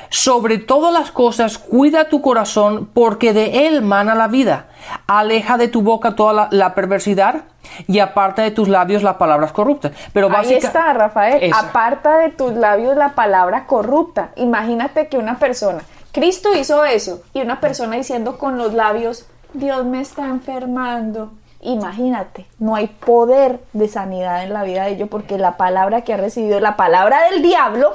Sobre 0.08 0.58
todas 0.58 0.92
las 0.92 1.10
cosas, 1.10 1.58
cuida 1.58 2.08
tu 2.08 2.20
corazón 2.20 2.88
porque 2.92 3.32
de 3.32 3.66
él 3.66 3.82
mana 3.82 4.14
la 4.14 4.28
vida. 4.28 4.66
Aleja 5.06 5.56
de 5.56 5.68
tu 5.68 5.82
boca 5.82 6.14
toda 6.14 6.48
la, 6.50 6.74
perversidad 6.74 7.42
y 7.86 7.98
aparta 7.98 8.42
de 8.42 8.50
tus 8.50 8.68
labios 8.68 9.02
las 9.02 9.16
palabras 9.16 9.52
corruptas. 9.52 9.92
Pero 10.12 10.28
Ahí 10.34 10.54
está, 10.54 10.92
Rafael. 10.92 11.52
Aparta 11.54 12.18
de 12.18 12.30
tus 12.30 12.52
labios 12.52 12.96
la 12.96 13.14
palabra 13.14 13.66
corrupta. 13.66 14.30
Imagínate 14.36 15.08
que 15.08 15.18
una 15.18 15.38
persona, 15.38 15.82
Cristo 16.12 16.50
hizo 16.54 16.84
eso, 16.84 17.22
y 17.34 17.40
una 17.40 17.60
persona 17.60 17.96
diciendo 17.96 18.38
con 18.38 18.58
los 18.58 18.74
labios, 18.74 19.26
Dios 19.52 19.84
me 19.84 20.00
está 20.00 20.26
enfermando, 20.26 21.30
Imagínate, 21.62 22.46
no 22.58 22.74
hay 22.74 22.86
poder 22.86 23.60
de 23.74 23.86
sanidad 23.86 24.44
en 24.44 24.54
la 24.54 24.62
vida 24.62 24.84
de 24.84 24.92
ellos 24.92 25.08
porque 25.10 25.36
la 25.36 25.58
palabra 25.58 26.02
que 26.02 26.14
ha 26.14 26.16
recibido 26.16 26.56
es 26.56 26.62
la 26.62 26.76
palabra 26.76 27.24
del 27.30 27.42
diablo 27.42 27.92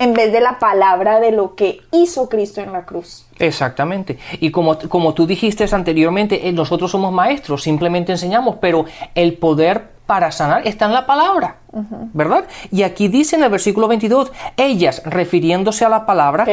en 0.00 0.14
vez 0.14 0.32
de 0.32 0.40
la 0.40 0.58
palabra 0.58 1.20
de 1.20 1.30
lo 1.30 1.54
que 1.54 1.82
hizo 1.92 2.28
Cristo 2.28 2.60
en 2.62 2.72
la 2.72 2.86
cruz. 2.86 3.26
Exactamente. 3.38 4.18
Y 4.40 4.50
como, 4.50 4.78
como 4.78 5.14
tú 5.14 5.26
dijiste 5.26 5.66
anteriormente, 5.70 6.48
eh, 6.48 6.52
nosotros 6.52 6.90
somos 6.90 7.12
maestros, 7.12 7.62
simplemente 7.62 8.10
enseñamos, 8.10 8.56
pero 8.60 8.86
el 9.14 9.34
poder 9.34 10.00
para 10.06 10.32
sanar 10.32 10.66
está 10.66 10.86
en 10.86 10.92
la 10.92 11.06
palabra, 11.06 11.58
¿verdad? 12.12 12.44
Y 12.72 12.82
aquí 12.82 13.06
dice 13.06 13.36
en 13.36 13.44
el 13.44 13.50
versículo 13.50 13.86
22, 13.86 14.32
ellas, 14.56 15.02
refiriéndose 15.04 15.84
a 15.84 15.88
la 15.88 16.04
palabra, 16.04 16.46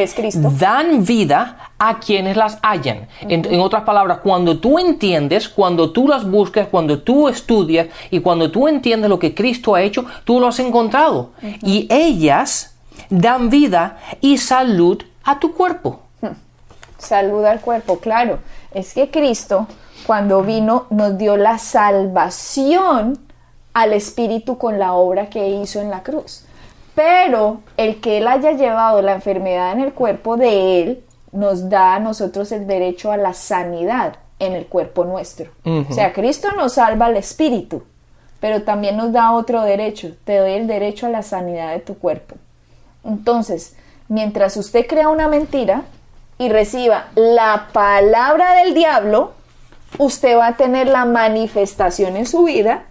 dan 0.56 1.04
vida 1.04 1.72
a 1.76 1.98
quienes 1.98 2.36
las 2.36 2.60
hallan. 2.62 3.08
en, 3.22 3.60
otras 3.60 3.82
palabras, 3.82 4.18
cuando 4.18 4.60
tú 4.60 4.78
entiendes, 4.78 5.48
cuando 5.48 5.90
tú 5.90 6.06
las 6.06 6.24
buscas, 6.30 6.68
cuando 6.68 7.00
tú 7.00 7.28
estudias 7.28 7.88
y 8.12 8.20
cuando 8.20 8.48
tú 8.52 8.68
entiendes 8.68 9.10
lo 9.10 9.18
que 9.18 9.34
Cristo 9.34 9.74
ha 9.74 9.82
hecho, 9.82 10.04
tú 10.22 10.38
lo 10.38 10.46
has 10.46 10.60
encontrado. 10.60 11.32
Y 11.62 11.88
ellas 11.90 12.77
dan 13.10 13.50
vida 13.50 13.98
y 14.20 14.38
salud 14.38 15.02
a 15.24 15.38
tu 15.38 15.54
cuerpo. 15.54 16.00
Salud 16.98 17.44
al 17.44 17.60
cuerpo, 17.60 17.98
claro. 17.98 18.40
Es 18.72 18.92
que 18.92 19.10
Cristo, 19.10 19.68
cuando 20.06 20.42
vino, 20.42 20.86
nos 20.90 21.16
dio 21.16 21.36
la 21.36 21.58
salvación 21.58 23.18
al 23.72 23.92
Espíritu 23.92 24.58
con 24.58 24.78
la 24.78 24.94
obra 24.94 25.30
que 25.30 25.48
hizo 25.48 25.80
en 25.80 25.90
la 25.90 26.02
cruz. 26.02 26.44
Pero 26.94 27.60
el 27.76 28.00
que 28.00 28.18
Él 28.18 28.26
haya 28.26 28.52
llevado 28.52 29.00
la 29.02 29.12
enfermedad 29.12 29.72
en 29.72 29.80
el 29.80 29.92
cuerpo 29.92 30.36
de 30.36 30.82
Él 30.82 31.04
nos 31.30 31.68
da 31.68 31.94
a 31.94 32.00
nosotros 32.00 32.50
el 32.50 32.66
derecho 32.66 33.12
a 33.12 33.16
la 33.16 33.34
sanidad 33.34 34.16
en 34.40 34.54
el 34.54 34.66
cuerpo 34.66 35.04
nuestro. 35.04 35.50
O 35.64 35.92
sea, 35.92 36.12
Cristo 36.12 36.48
nos 36.56 36.74
salva 36.74 37.06
al 37.06 37.16
Espíritu, 37.16 37.84
pero 38.40 38.62
también 38.62 38.96
nos 38.96 39.12
da 39.12 39.32
otro 39.32 39.62
derecho. 39.62 40.14
Te 40.24 40.38
doy 40.38 40.52
el 40.52 40.66
derecho 40.66 41.06
a 41.06 41.10
la 41.10 41.22
sanidad 41.22 41.72
de 41.72 41.80
tu 41.80 41.96
cuerpo. 41.98 42.36
Entonces, 43.04 43.74
mientras 44.08 44.56
usted 44.56 44.86
crea 44.86 45.08
una 45.08 45.28
mentira 45.28 45.82
y 46.38 46.48
reciba 46.48 47.08
la 47.14 47.68
palabra 47.72 48.54
del 48.54 48.74
diablo, 48.74 49.32
usted 49.98 50.36
va 50.36 50.48
a 50.48 50.56
tener 50.56 50.88
la 50.88 51.04
manifestación 51.04 52.16
en 52.16 52.26
su 52.26 52.44
vida 52.44 52.84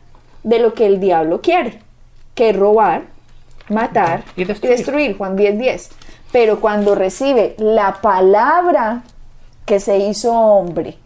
de 0.43 0.60
lo 0.60 0.74
que 0.74 0.86
el 0.86 1.00
diablo 1.00 1.41
quiere, 1.41 1.80
que 2.36 2.50
es 2.50 2.56
robar, 2.56 3.04
matar 3.70 4.24
y 4.36 4.46
destruir. 4.46 5.17
Juan 5.17 5.36
10:10. 5.36 5.58
10. 5.58 5.89
Pero 6.32 6.60
cuando 6.60 6.96
recibe 6.96 7.56
la 7.58 8.02
palabra 8.02 9.04
que 9.65 9.80
se 9.80 9.98
hizo 9.98 10.34
hombre, 10.34 10.98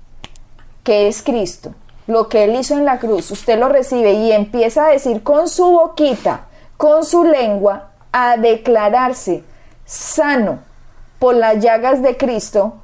que 0.84 1.08
es 1.08 1.22
Cristo, 1.22 1.74
lo 2.08 2.28
que 2.28 2.44
él 2.44 2.56
hizo 2.56 2.76
en 2.76 2.86
la 2.86 3.00
cruz, 3.00 3.32
usted 3.32 3.60
lo 3.60 3.70
recibe 3.70 4.14
y 4.14 4.32
empieza 4.32 4.86
a 4.86 4.90
decir 4.90 5.22
con 5.24 5.48
su 5.48 5.72
boquita, 5.72 6.46
con 6.78 7.06
su 7.06 7.24
lengua, 7.24 7.91
a 8.12 8.38
declararse 8.38 9.44
sano 9.86 10.60
por 11.20 11.36
las 11.36 11.60
llagas 11.60 12.02
de 12.02 12.18
Cristo, 12.18 12.76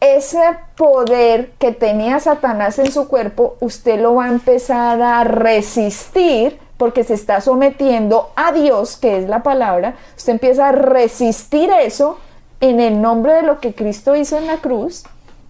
ese 0.00 0.40
poder 0.76 1.52
que 1.58 1.72
tenía 1.72 2.20
Satanás 2.20 2.78
en 2.78 2.92
su 2.92 3.08
cuerpo, 3.08 3.56
usted 3.60 4.00
lo 4.00 4.16
va 4.16 4.26
a 4.26 4.28
empezar 4.28 5.00
a 5.00 5.24
resistir 5.24 6.58
porque 6.76 7.04
se 7.04 7.14
está 7.14 7.40
sometiendo 7.40 8.30
a 8.36 8.52
Dios, 8.52 8.96
que 8.96 9.18
es 9.18 9.28
la 9.28 9.42
palabra. 9.42 9.94
Usted 10.16 10.34
empieza 10.34 10.68
a 10.68 10.72
resistir 10.72 11.70
eso 11.70 12.18
en 12.60 12.80
el 12.80 13.00
nombre 13.00 13.34
de 13.34 13.42
lo 13.42 13.60
que 13.60 13.74
Cristo 13.74 14.16
hizo 14.16 14.36
en 14.36 14.46
la 14.46 14.58
cruz 14.58 15.04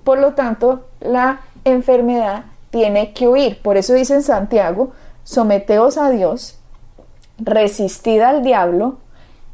Por 0.04 0.18
lo 0.18 0.34
tanto, 0.34 0.84
la 1.00 1.40
enfermedad 1.64 2.44
tiene 2.70 3.12
que 3.12 3.26
huir. 3.26 3.62
Por 3.62 3.76
eso 3.76 3.94
dice 3.94 4.14
en 4.14 4.22
Santiago, 4.22 4.92
someteos 5.22 5.96
a 5.96 6.10
Dios, 6.10 6.58
resistid 7.38 8.20
al 8.20 8.42
diablo 8.42 8.98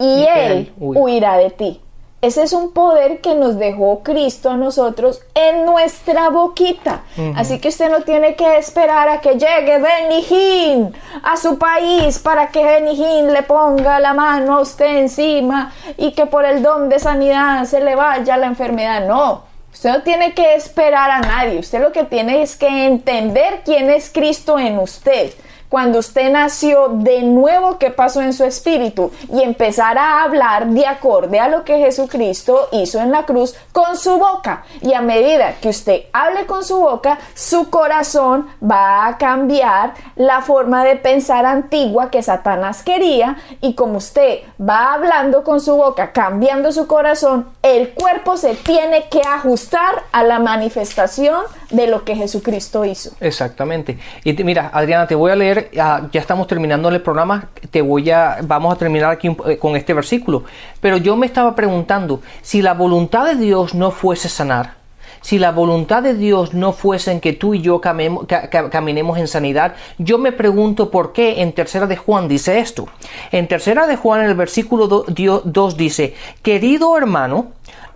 y, 0.00 0.04
Y 0.04 0.26
él 0.26 0.72
huirá 0.78 1.36
de 1.36 1.50
ti. 1.50 1.80
Ese 2.22 2.42
es 2.42 2.52
un 2.52 2.72
poder 2.72 3.22
que 3.22 3.34
nos 3.34 3.58
dejó 3.58 4.02
Cristo 4.02 4.50
a 4.50 4.56
nosotros 4.58 5.22
en 5.34 5.64
nuestra 5.64 6.28
boquita. 6.28 7.00
Así 7.34 7.60
que 7.60 7.68
usted 7.68 7.90
no 7.90 8.02
tiene 8.02 8.34
que 8.34 8.58
esperar 8.58 9.08
a 9.08 9.22
que 9.22 9.38
llegue 9.38 9.78
Benijín 9.78 10.94
a 11.22 11.38
su 11.38 11.58
país 11.58 12.18
para 12.18 12.48
que 12.48 12.62
Benijín 12.62 13.32
le 13.32 13.42
ponga 13.42 13.98
la 14.00 14.12
mano 14.12 14.58
a 14.58 14.60
usted 14.60 14.98
encima 14.98 15.72
y 15.96 16.12
que 16.12 16.26
por 16.26 16.44
el 16.44 16.62
don 16.62 16.90
de 16.90 16.98
sanidad 16.98 17.64
se 17.64 17.80
le 17.80 17.94
vaya 17.94 18.36
la 18.36 18.48
enfermedad. 18.48 19.06
No, 19.06 19.44
usted 19.72 19.90
no 19.90 20.02
tiene 20.02 20.34
que 20.34 20.54
esperar 20.54 21.10
a 21.10 21.20
nadie. 21.20 21.58
Usted 21.58 21.80
lo 21.80 21.90
que 21.90 22.04
tiene 22.04 22.42
es 22.42 22.54
que 22.54 22.84
entender 22.84 23.62
quién 23.64 23.88
es 23.88 24.10
Cristo 24.10 24.58
en 24.58 24.78
usted 24.78 25.32
cuando 25.70 26.00
usted 26.00 26.32
nació 26.32 26.88
de 26.88 27.22
nuevo, 27.22 27.78
qué 27.78 27.90
pasó 27.90 28.20
en 28.20 28.32
su 28.32 28.44
espíritu 28.44 29.12
y 29.32 29.42
empezar 29.42 29.96
a 29.96 30.24
hablar 30.24 30.66
de 30.66 30.84
acorde 30.84 31.38
a 31.38 31.48
lo 31.48 31.64
que 31.64 31.78
Jesucristo 31.78 32.68
hizo 32.72 33.00
en 33.00 33.12
la 33.12 33.24
cruz 33.24 33.54
con 33.70 33.96
su 33.96 34.18
boca. 34.18 34.64
Y 34.82 34.94
a 34.94 35.00
medida 35.00 35.54
que 35.60 35.68
usted 35.68 36.02
hable 36.12 36.46
con 36.46 36.64
su 36.64 36.80
boca, 36.80 37.18
su 37.34 37.70
corazón 37.70 38.48
va 38.60 39.06
a 39.06 39.16
cambiar 39.16 39.94
la 40.16 40.42
forma 40.42 40.84
de 40.84 40.96
pensar 40.96 41.46
antigua 41.46 42.10
que 42.10 42.22
Satanás 42.22 42.82
quería 42.82 43.36
y 43.60 43.74
como 43.74 43.98
usted 43.98 44.40
va 44.60 44.94
hablando 44.94 45.44
con 45.44 45.60
su 45.60 45.76
boca, 45.76 46.10
cambiando 46.10 46.72
su 46.72 46.88
corazón, 46.88 47.48
el 47.62 47.94
cuerpo 47.94 48.36
se 48.36 48.54
tiene 48.56 49.08
que 49.08 49.22
ajustar 49.22 50.02
a 50.10 50.24
la 50.24 50.40
manifestación 50.40 51.44
de 51.70 51.86
lo 51.86 52.04
que 52.04 52.14
Jesucristo 52.16 52.84
hizo. 52.84 53.10
Exactamente. 53.20 53.98
Y 54.24 54.32
te- 54.32 54.44
mira, 54.44 54.70
Adriana, 54.72 55.06
te 55.06 55.14
voy 55.14 55.30
a 55.30 55.36
leer, 55.36 55.70
ya 55.72 56.08
estamos 56.12 56.46
terminando 56.46 56.88
el 56.88 57.00
programa, 57.00 57.48
te 57.70 57.80
voy 57.82 58.10
a, 58.10 58.38
vamos 58.42 58.74
a 58.74 58.76
terminar 58.78 59.10
aquí 59.10 59.34
eh, 59.46 59.56
con 59.58 59.76
este 59.76 59.94
versículo. 59.94 60.44
Pero 60.80 60.96
yo 60.96 61.16
me 61.16 61.26
estaba 61.26 61.54
preguntando, 61.54 62.20
si 62.42 62.60
la 62.62 62.74
voluntad 62.74 63.24
de 63.26 63.36
Dios 63.36 63.74
no 63.74 63.90
fuese 63.90 64.28
sanar, 64.28 64.80
si 65.22 65.38
la 65.38 65.52
voluntad 65.52 66.02
de 66.02 66.14
Dios 66.14 66.54
no 66.54 66.72
fuese 66.72 67.12
en 67.12 67.20
que 67.20 67.34
tú 67.34 67.52
y 67.52 67.60
yo 67.60 67.80
caminemos 67.80 69.18
en 69.18 69.28
sanidad, 69.28 69.74
yo 69.98 70.16
me 70.16 70.32
pregunto 70.32 70.90
por 70.90 71.12
qué 71.12 71.42
en 71.42 71.52
tercera 71.52 71.86
de 71.86 71.96
Juan 71.98 72.26
dice 72.26 72.58
esto. 72.58 72.88
En 73.30 73.46
tercera 73.46 73.86
de 73.86 73.96
Juan, 73.96 74.22
en 74.22 74.30
el 74.30 74.34
versículo 74.34 74.86
2 74.88 75.76
dice, 75.76 76.14
querido 76.42 76.96
hermano, 76.96 77.48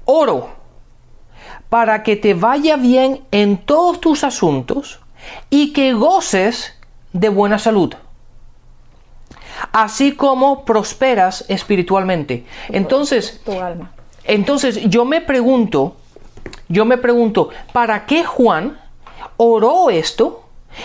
oro 0.05 0.51
para 1.75 2.05
que 2.05 2.15
te 2.15 2.35
vaya 2.35 2.77
bien 2.77 3.23
en 3.33 3.57
todos 3.57 4.01
tus 4.01 4.23
asuntos 4.23 5.01
y 5.51 5.73
que 5.73 5.93
goces 5.93 6.73
de 7.13 7.29
buena 7.31 7.59
salud, 7.59 7.93
así 9.73 10.13
como 10.13 10.65
prosperas 10.65 11.45
espiritualmente. 11.49 12.47
Entonces, 12.69 13.41
Tu 13.45 13.61
alma. 13.61 13.91
entonces 14.23 14.89
yo 14.89 15.05
me 15.05 15.21
pregunto, 15.21 15.97
yo 16.69 16.85
me 16.85 16.97
pregunto, 16.97 17.49
¿para 17.73 18.07
qué 18.07 18.23
Juan 18.23 18.79
oró 19.37 19.91
esto? 19.91 20.45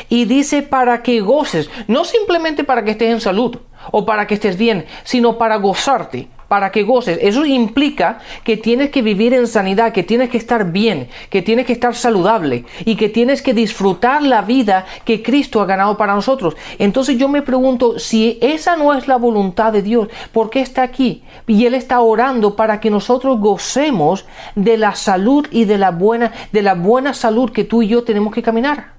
Y 0.10 0.26
dice 0.26 0.64
para 0.64 1.04
que 1.04 1.22
goces, 1.22 1.70
no 1.86 2.04
simplemente 2.04 2.64
para 2.64 2.84
que 2.84 2.90
estés 2.90 3.12
en 3.12 3.22
salud 3.22 3.60
o 3.92 4.06
para 4.06 4.28
que 4.28 4.36
estés 4.36 4.58
bien, 4.58 4.86
sino 5.04 5.38
para 5.38 5.58
gozarte, 5.58 6.28
para 6.50 6.72
que 6.72 6.84
goces. 6.84 7.18
Eso 7.22 7.46
implica 7.46 8.20
que 8.44 8.58
tienes 8.58 8.90
que 8.90 9.02
vivir 9.02 9.34
en 9.34 9.48
sanidad, 9.48 9.94
que 9.94 10.04
tienes 10.04 10.30
que 10.30 10.38
estar 10.38 10.72
bien, 10.72 11.08
que 11.30 11.42
tienes 11.42 11.66
que 11.66 11.74
estar 11.74 11.96
saludable 11.96 12.66
y 12.84 12.96
que 12.96 13.08
tienes 13.08 13.42
que 13.42 13.54
disfrutar 13.54 14.24
la 14.24 14.42
vida 14.42 14.86
que 15.06 15.24
Cristo 15.24 15.62
ha 15.62 15.66
ganado 15.66 15.96
para 15.96 16.16
nosotros. 16.16 16.58
Entonces 16.80 17.18
yo 17.18 17.30
me 17.30 17.42
pregunto, 17.42 18.00
si 18.00 18.38
esa 18.42 18.76
no 18.76 18.94
es 18.94 19.08
la 19.08 19.18
voluntad 19.18 19.72
de 19.72 19.84
Dios, 19.84 20.10
¿por 20.34 20.50
qué 20.50 20.60
está 20.60 20.82
aquí? 20.82 21.24
Y 21.48 21.66
Él 21.66 21.76
está 21.76 22.02
orando 22.02 22.56
para 22.56 22.80
que 22.80 22.90
nosotros 22.90 23.40
gocemos 23.40 24.26
de 24.56 24.78
la 24.78 24.96
salud 24.96 25.48
y 25.52 25.66
de 25.66 25.78
la 25.78 25.92
buena, 25.92 26.34
de 26.52 26.62
la 26.64 26.74
buena 26.74 27.14
salud 27.14 27.52
que 27.52 27.64
tú 27.64 27.84
y 27.84 27.88
yo 27.88 28.04
tenemos 28.04 28.34
que 28.34 28.42
caminar. 28.42 28.99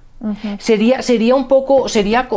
Sería, 0.59 1.01
sería 1.01 1.33
un 1.35 1.47
poco, 1.47 1.89
sería 1.89 2.27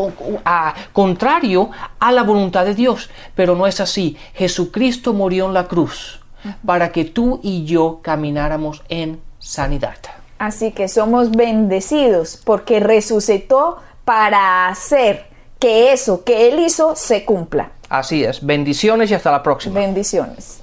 a- 0.44 0.74
contrario 0.92 1.70
a 1.98 2.12
la 2.12 2.22
voluntad 2.22 2.64
de 2.64 2.74
Dios, 2.74 3.10
pero 3.34 3.54
no 3.54 3.66
es 3.66 3.80
así. 3.80 4.16
Jesucristo 4.34 5.12
murió 5.12 5.46
en 5.46 5.54
la 5.54 5.64
cruz 5.68 6.20
para 6.64 6.90
que 6.92 7.04
tú 7.04 7.40
y 7.42 7.64
yo 7.64 8.00
camináramos 8.02 8.82
en 8.88 9.20
sanidad. 9.38 9.96
Así 10.38 10.72
que 10.72 10.88
somos 10.88 11.30
bendecidos 11.30 12.40
porque 12.44 12.80
resucitó 12.80 13.78
para 14.04 14.68
hacer 14.68 15.26
que 15.58 15.92
eso 15.92 16.24
que 16.24 16.48
Él 16.48 16.60
hizo 16.60 16.96
se 16.96 17.24
cumpla. 17.24 17.70
Así 17.88 18.24
es. 18.24 18.44
Bendiciones 18.44 19.10
y 19.10 19.14
hasta 19.14 19.30
la 19.30 19.42
próxima. 19.42 19.78
Bendiciones. 19.80 20.62